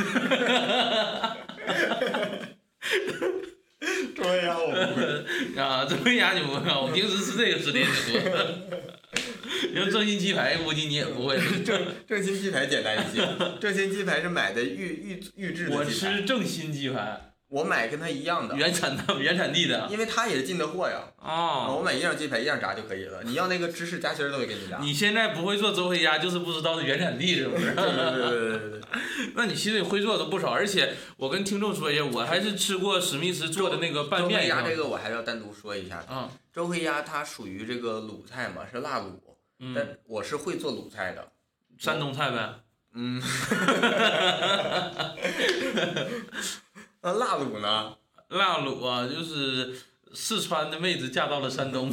[4.14, 5.02] 周黑鸭我不会。
[5.60, 6.80] 啊，周黑鸭你不会啊？
[6.80, 8.40] 我平时吃这个吃的也挺多。
[9.72, 11.38] 你说正新鸡排，估计你也不会。
[11.64, 13.26] 正正新鸡排简单一些，
[13.60, 19.86] 正新鸡排是买的预预预制我的鸡排，吃正新鸡排，我买跟他一样的，原产的 原产地的。
[19.88, 20.96] 因为他也是进的货呀。
[21.22, 24.78] 啊，哦，我买一样鸡排一样炸就可以了，你要那个芝士夹心儿都会给你炸。
[24.80, 27.72] 你现在不会做周黑鸭，就是不知道是原产地是不是？
[27.76, 28.80] 对对对对对对。
[29.36, 34.48] 那你其实也会做的不少，而且我跟听众说一下，我还是吃过史密斯做的那个拌周黑面。
[34.48, 36.12] 鸭这个我还是要单独说一下的。
[36.12, 39.12] 啊，周黑鸭它属于这个鲁菜嘛，是辣卤，
[39.60, 41.28] 嗯，但我是会做鲁菜的。
[41.78, 42.54] 山东菜呗。
[42.94, 43.22] 嗯。
[47.04, 47.94] 那腊卤呢？
[48.28, 49.78] 腊卤啊，就是
[50.14, 51.90] 四川的妹子嫁到了山东。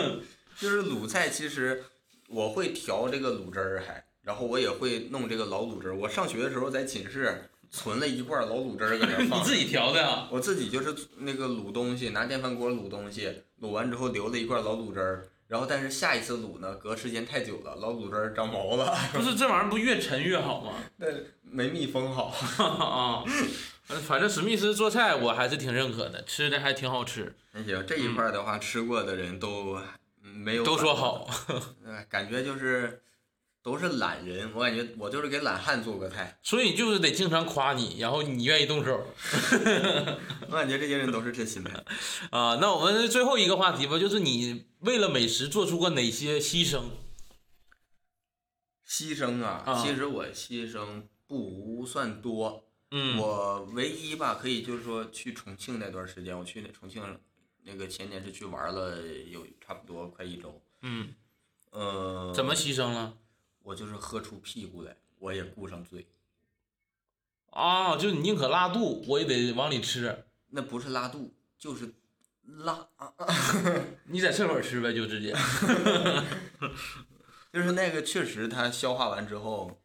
[0.58, 1.84] 就是卤菜，其实
[2.28, 5.96] 我会调这个卤汁儿，还，然后我也会弄这个老卤汁儿。
[5.96, 9.42] 我上学的时候在寝室存了一罐老卤汁儿搁那儿 你。
[9.44, 10.28] 自己调的啊？
[10.30, 15.28] 我自己就是那个卤东西，拿电饭锅卤东西，卤完之后留了一罐老卤汁儿。
[15.46, 20.72] 然后，但是下一次卤呢，隔时间太久了，老卤汁儿长毛了，不是这玩意儿不越沉越好吗？
[20.96, 21.06] 那
[21.42, 22.28] 没密封好。
[22.64, 23.22] 啊，
[23.86, 29.78] 反正史密斯做菜我还是挺认可的，吃的还挺好吃，那行，这一块的话，吃过的人都
[30.22, 31.28] 嗯没有都说好。
[31.84, 33.02] 呃，感觉就是
[33.62, 39.06] 都是懒人，我感觉我就是给懒汉做个菜，所以就是得经常夸你，然后你愿意动手
[40.48, 41.72] 我感觉这些人都是这心态。
[42.30, 42.58] 啊。
[42.60, 46.84] 那我们最后一个话题吧，就是你为了美食做出过哪些牺牲？
[48.88, 52.66] 牺牲啊，啊其实我牺牲不算多，
[52.96, 57.02] 嗯，我唯一吧可以就是说去重庆那段时间，我去那重庆
[57.64, 61.12] 那个前年是去玩了有差不多快一周，嗯，
[61.70, 63.18] 呃，怎么牺牲了？
[63.64, 66.06] 我就是喝出屁股来，我也顾上嘴，
[67.50, 70.26] 啊，就你宁可拉肚，我也得往里吃。
[70.50, 71.94] 那不是拉肚，就是
[72.44, 72.86] 拉，
[74.06, 75.34] 你在厕所吃呗，就直接。
[77.52, 79.82] 就是那个确实它消化完之后，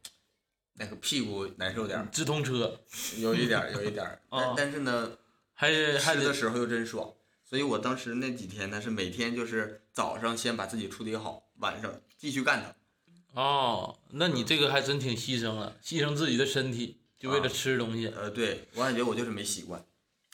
[0.80, 2.80] 那个屁股难受点儿，直通车，
[3.18, 5.12] 有一点儿，有一点儿，但啊但是呢，
[5.52, 7.12] 还得还得吃的时候又真爽，
[7.44, 13.40] 所以我当时那几天呢是每天就是早上先把自己处理好，晚上继续干它。
[13.40, 18.08] 哦，那你这个还真挺牺牲了，牺牲自己的身体，就为了啊吃东西。
[18.08, 19.84] 呃，对我感觉我就是没习惯。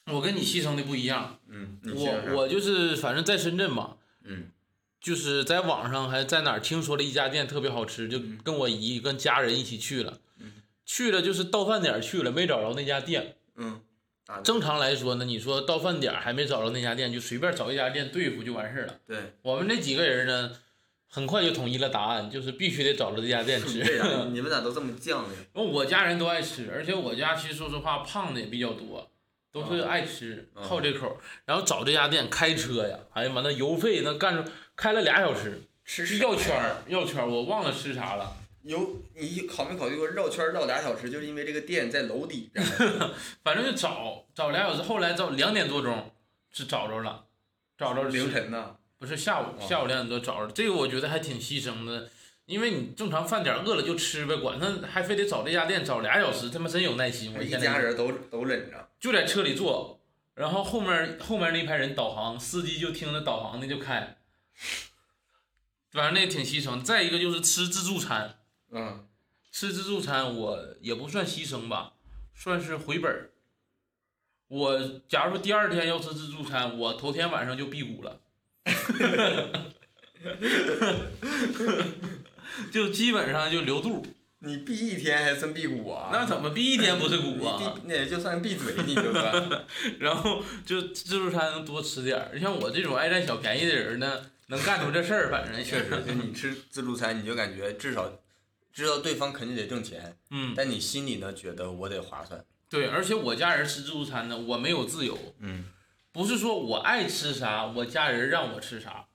[0.07, 4.53] 我跟你牺牲的不一样，嗯，我我就是反正在深圳嘛，嗯
[5.01, 10.19] 就是在网上还在哪儿听说了一家店特别好吃，就嗯跟我姨跟家人一起去了，
[10.87, 13.37] 去了就是到饭点儿去了，没找着那家店。
[13.57, 13.81] 嗯，
[14.27, 18.95] 啊正常来说呢，你说到饭点儿还没找着那家店，就随便找一家店对付就完事儿了。
[19.07, 20.53] 对，我们这几个人呢，
[21.09, 23.83] 很快就统一了答案，就是必须得找着这家店吃。
[24.33, 25.29] 你们咋都这么犟呢？
[25.55, 29.11] 我家人都爱吃，而且我家其实说实话胖的也比较多，
[29.51, 31.17] 都是啊爱吃，啊好这口儿。
[31.45, 38.37] 然后找这家店开车呀，哎呀妈，那油费那干出开了俩小时，吃是绕圈儿绕圈儿，我忘了吃啥了。
[38.67, 42.63] 有你考没考虑过绕圈儿绕俩小时，就是因为这个店在楼底下。
[43.43, 46.13] 反正就找找俩小时，后来找两点多钟
[46.53, 47.25] 是找着了，
[47.79, 48.77] 找着凌晨呢？
[48.99, 52.11] 不是下午哦下午两点多找着，这个我觉得还挺牺牲的。
[52.47, 57.35] 因为你正常饭点饿了就吃呗，管他还非得找这家店找俩小时，他妈真有耐心。
[57.37, 58.89] 我一家人都都忍着。
[59.01, 60.01] 就在车里坐，
[60.35, 64.17] 然后后面后面那一排人导航，司机就听着导航的就开，
[65.91, 66.81] 反正那也挺牺牲。
[66.83, 68.39] 再一个就是吃自助餐，
[68.77, 69.09] 嗯，
[69.51, 71.95] 吃自助餐我也不算牺牲吧，
[72.35, 73.31] 算是回本儿。
[74.49, 74.79] 我
[75.09, 78.21] 假如说第二天要吃自助餐，我头天晚上就辟谷了，
[82.71, 84.07] 就基本上就留肚。
[84.41, 86.11] 你闭一天还算辟谷啊？
[86.13, 87.75] 那怎么闭一天不是你谷啊？
[87.87, 89.65] 那也就算闭嘴，你就算。
[89.99, 92.39] 然后就自助餐能多吃点儿。
[92.39, 98.13] 像我这种爱占小便宜的人呢，能干出这事儿，反正确实， 就你吃自助餐，你就感觉至少
[98.77, 102.45] 知道对方肯定得挣钱，嗯，但你心里呢觉得我得划算。
[102.69, 105.65] 对，而且我家人吃自助餐呢，我没有自由，嗯，
[106.13, 109.07] 不是说我爱吃啥，我家人让我吃啥，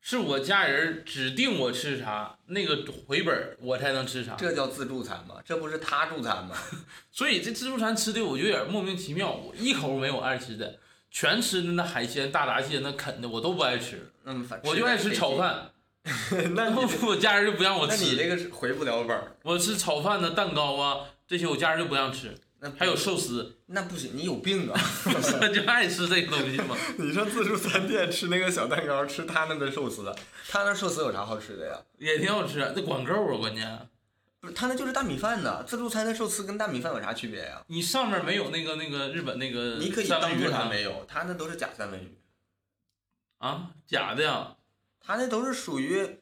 [0.00, 4.36] 是我家人指定我吃啥，那个回本我才能吃啥。
[4.36, 5.42] 这叫自助餐吗？
[5.44, 6.56] 这不是他助餐吗？
[7.10, 10.78] 所以这自助餐吃的我就有点莫名其妙，我一口没有爱吃的，
[11.10, 15.36] 全吃的那海鲜、大闸蟹、那啃的我都不爱吃，嗯，反我就爱吃炒。
[15.36, 15.72] 饭。
[16.54, 16.74] 那
[17.06, 19.36] 我家人就不让我那你吃，这个是回不了本儿。
[19.42, 24.80] 我吃炒饭呢、蛋糕啊这些，我家人就不让吃，那还有寿司，那不行，你有病啊！
[25.06, 26.76] 我就爱吃这个东西嘛。
[26.98, 30.12] 你上自助餐店吃那个小蛋糕，吃他那的寿司，
[30.48, 31.78] 他那寿司有啥好吃的呀？
[31.98, 33.88] 也挺好吃，那管够啊，关键
[34.40, 35.62] 不是，他那就是大米饭呢。
[35.62, 37.62] 自助餐的寿司跟大米饭有啥区别呀？
[37.68, 42.16] 你上面没有那个那个日本那个你可以当做三文鱼啥他没有，他那都是假三文鱼，
[43.38, 44.56] 啊，假的呀？
[45.02, 46.18] 他那都是属于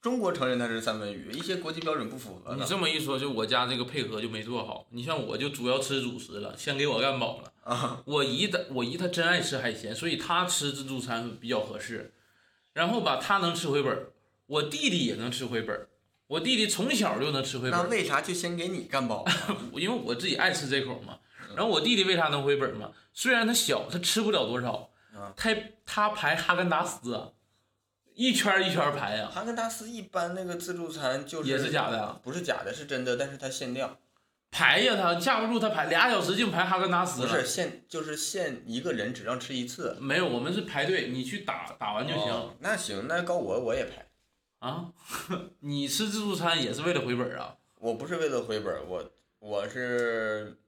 [0.00, 2.64] 中国承认它是三文鱼，一些国际标准不符合你。
[2.64, 4.86] 这么一说，就我家这个配合就没做好。
[4.90, 7.52] 你像我就主要吃主食了，先给我干饱了。
[7.64, 12.12] 啊，我姨的我姨她真爱吃海鲜，所以她吃自助餐比较合适。
[12.74, 14.12] 然后吧，她能吃回本儿，
[14.46, 15.88] 我弟弟也能吃回本儿。
[16.28, 19.56] 我弟弟从小就能吃回本儿，那为啥就先给你干饱呢？
[19.74, 21.18] 因为我自己爱吃这口嘛。
[21.56, 22.92] 然后我弟弟为啥能回本儿嘛？
[23.12, 27.30] 虽然他小，他吃不了多少啊，他他排哈根达斯啊，
[28.18, 33.96] 一圈一圈排呀、哈根达斯一般那个自助餐就是也是假的啊，不是假的，是真的，但是它限量，
[34.50, 37.28] 排呀他架不住他排俩小时净排哈根达斯不。
[37.28, 39.96] 是限，就是限一个人只让吃一次。
[40.00, 44.08] 没有，我们是排队，你去打打完就行、哦那行，那告我我也排。
[44.58, 44.92] 啊。
[45.60, 47.54] 你吃自助餐也是为了回本啊？
[47.76, 50.58] 我不是为了回本，我我是，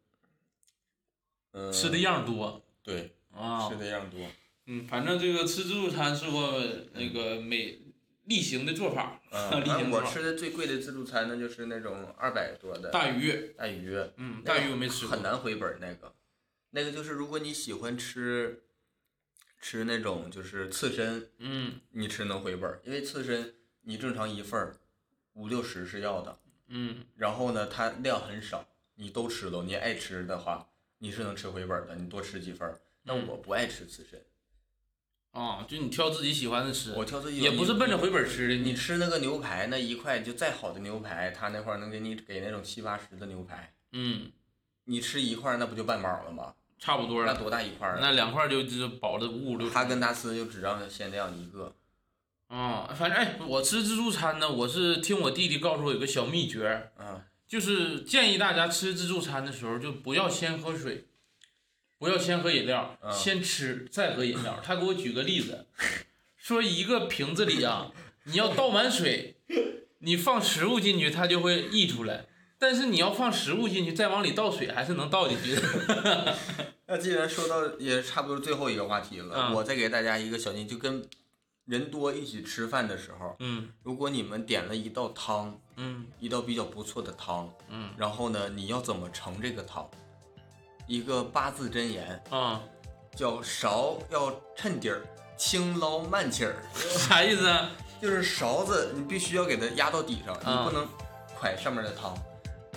[1.51, 3.74] 嗯，吃的样多对，啊吃。
[3.74, 4.20] 的样多。
[4.73, 7.81] 嗯，反正这个吃自助餐是我那个每
[8.27, 9.21] 例行的做法。
[9.33, 15.23] 嗯， 例行我吃的最贵的自助餐，那就是那种二百多的大鱼，大鱼，嗯，大鱼我没吃过很。
[15.23, 15.79] 难回本儿。
[15.81, 16.15] 那个，
[16.71, 18.63] 那个就是如果你喜欢吃，
[19.61, 23.53] 吃那种就是刺身，嗯你吃能回本儿，因为刺身
[23.83, 24.77] 你正常一份儿
[25.33, 26.39] 五六十是要的，
[26.69, 28.65] 嗯然后呢它量很少，
[28.95, 30.69] 你都吃了，你爱吃的话
[30.99, 32.79] 你是能吃回本儿的，你多吃几份儿。
[33.03, 34.21] 那嗯我不爱吃刺身，
[35.32, 38.55] 啊，就你挑自己喜欢的吃，我挑自己也不是奔着回本吃的。
[38.57, 44.32] 你吃那个牛排那一块就再好的牛排，他那块能给你给那种七八十的牛排，嗯，
[44.85, 46.55] 你吃一块那不就半饱了吗？
[46.78, 47.32] 差不多了。
[47.32, 47.94] 那多大一块？
[48.01, 49.69] 那两块就就饱的五五六。
[49.69, 51.77] 他跟达斯就只让限量一个，
[52.48, 61.07] 啊，反正哎，我吃自助餐呢，我是听我弟弟告诉我有个小秘诀儿，啊，就是建议大家吃自助餐的时候就不要先喝水，
[62.01, 64.59] 不要先喝饮料，嗯先吃再喝饮料。
[64.64, 65.66] 他给我举个例子，
[66.35, 67.93] 说一个瓶子里啊，
[68.24, 69.36] 你要倒满水，
[69.98, 72.24] 你放食物进去，它就会溢出来。
[72.59, 76.36] 但是你要放食物进去，再往里倒水，还是能倒进去的。
[76.89, 81.06] 那既然说到也差不多最后一个话题了，嗯我再给大家一个小建议，就跟
[81.66, 89.90] 人多一起吃饭的时候，嗯如果你们点了一道汤，嗯一道比较不错的汤，嗯然后呢，你要怎么盛这个汤？
[90.91, 92.61] 一个八字真言啊，
[93.15, 95.01] 叫勺要趁底儿，
[95.37, 97.71] 轻捞慢起儿， 啥意思啊？
[98.03, 100.85] 就是勺子你必须要给它压到底上，嗯你不能
[101.41, 102.12] 蒯上面的汤，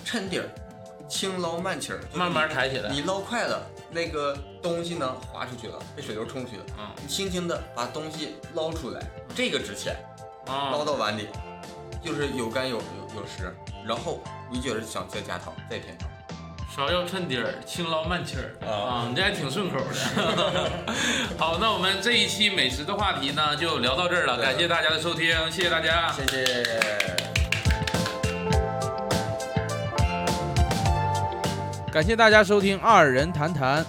[0.04, 0.48] 趁底儿，
[1.08, 2.88] 轻捞慢起儿，慢慢抬起来。
[2.88, 3.60] 你捞快了，
[3.90, 6.64] 那个东西呢滑出去了，被水流冲出去了。
[6.78, 9.02] 嗯你轻轻的把东西捞出来，
[9.34, 9.96] 这个值钱，
[10.46, 11.26] 啊，捞到碗里，
[12.00, 13.52] 就是有干有有有实。
[13.84, 14.20] 然后
[14.52, 16.08] 你觉得想再加汤，再添汤。
[16.76, 20.72] 勺要趁底儿，轻捞慢气儿啊啊，你这还挺顺口的。
[21.38, 26.10] 好，那我们这一期美食的话题呢，就聊到这儿了，感谢大家的收听，谢谢大家。
[26.10, 26.64] 谢谢。
[31.92, 33.86] 感谢大家收听二人谈谈，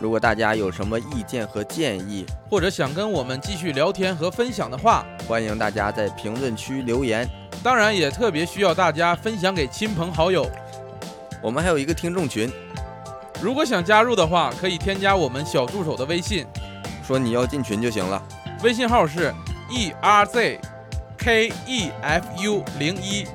[0.00, 7.30] 如果大家有什么意见和建议，或者想跟我们继续聊天和分享的话，欢迎大家在评论区留言。
[7.62, 10.50] 当然也特别需要大家分享给亲朋好友。
[11.44, 12.50] 我们还有一个听众群，
[13.42, 16.46] 如果想加入的话，可以添加我们小助手的微信，
[17.06, 18.22] 说你要进群就行了。
[18.62, 19.30] 微信号是
[19.70, 20.58] e r z
[21.18, 23.26] k e f u 零一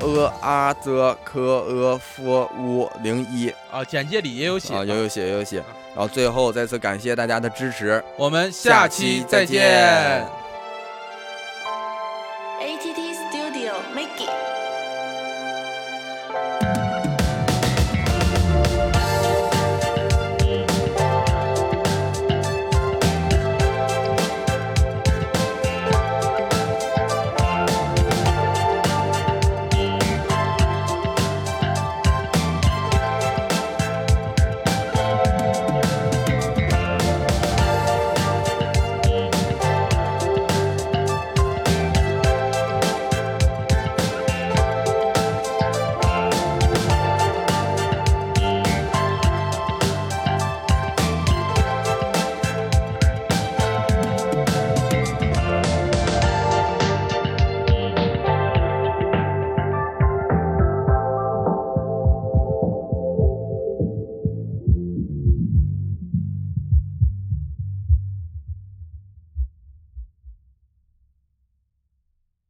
[0.00, 4.74] 呃啊则科呃夫乌零一啊，简介里也有写。
[4.74, 5.64] 啊，有有写有有写。
[5.94, 10.41] 然后最后再次感谢大家的支持，我们下期再见。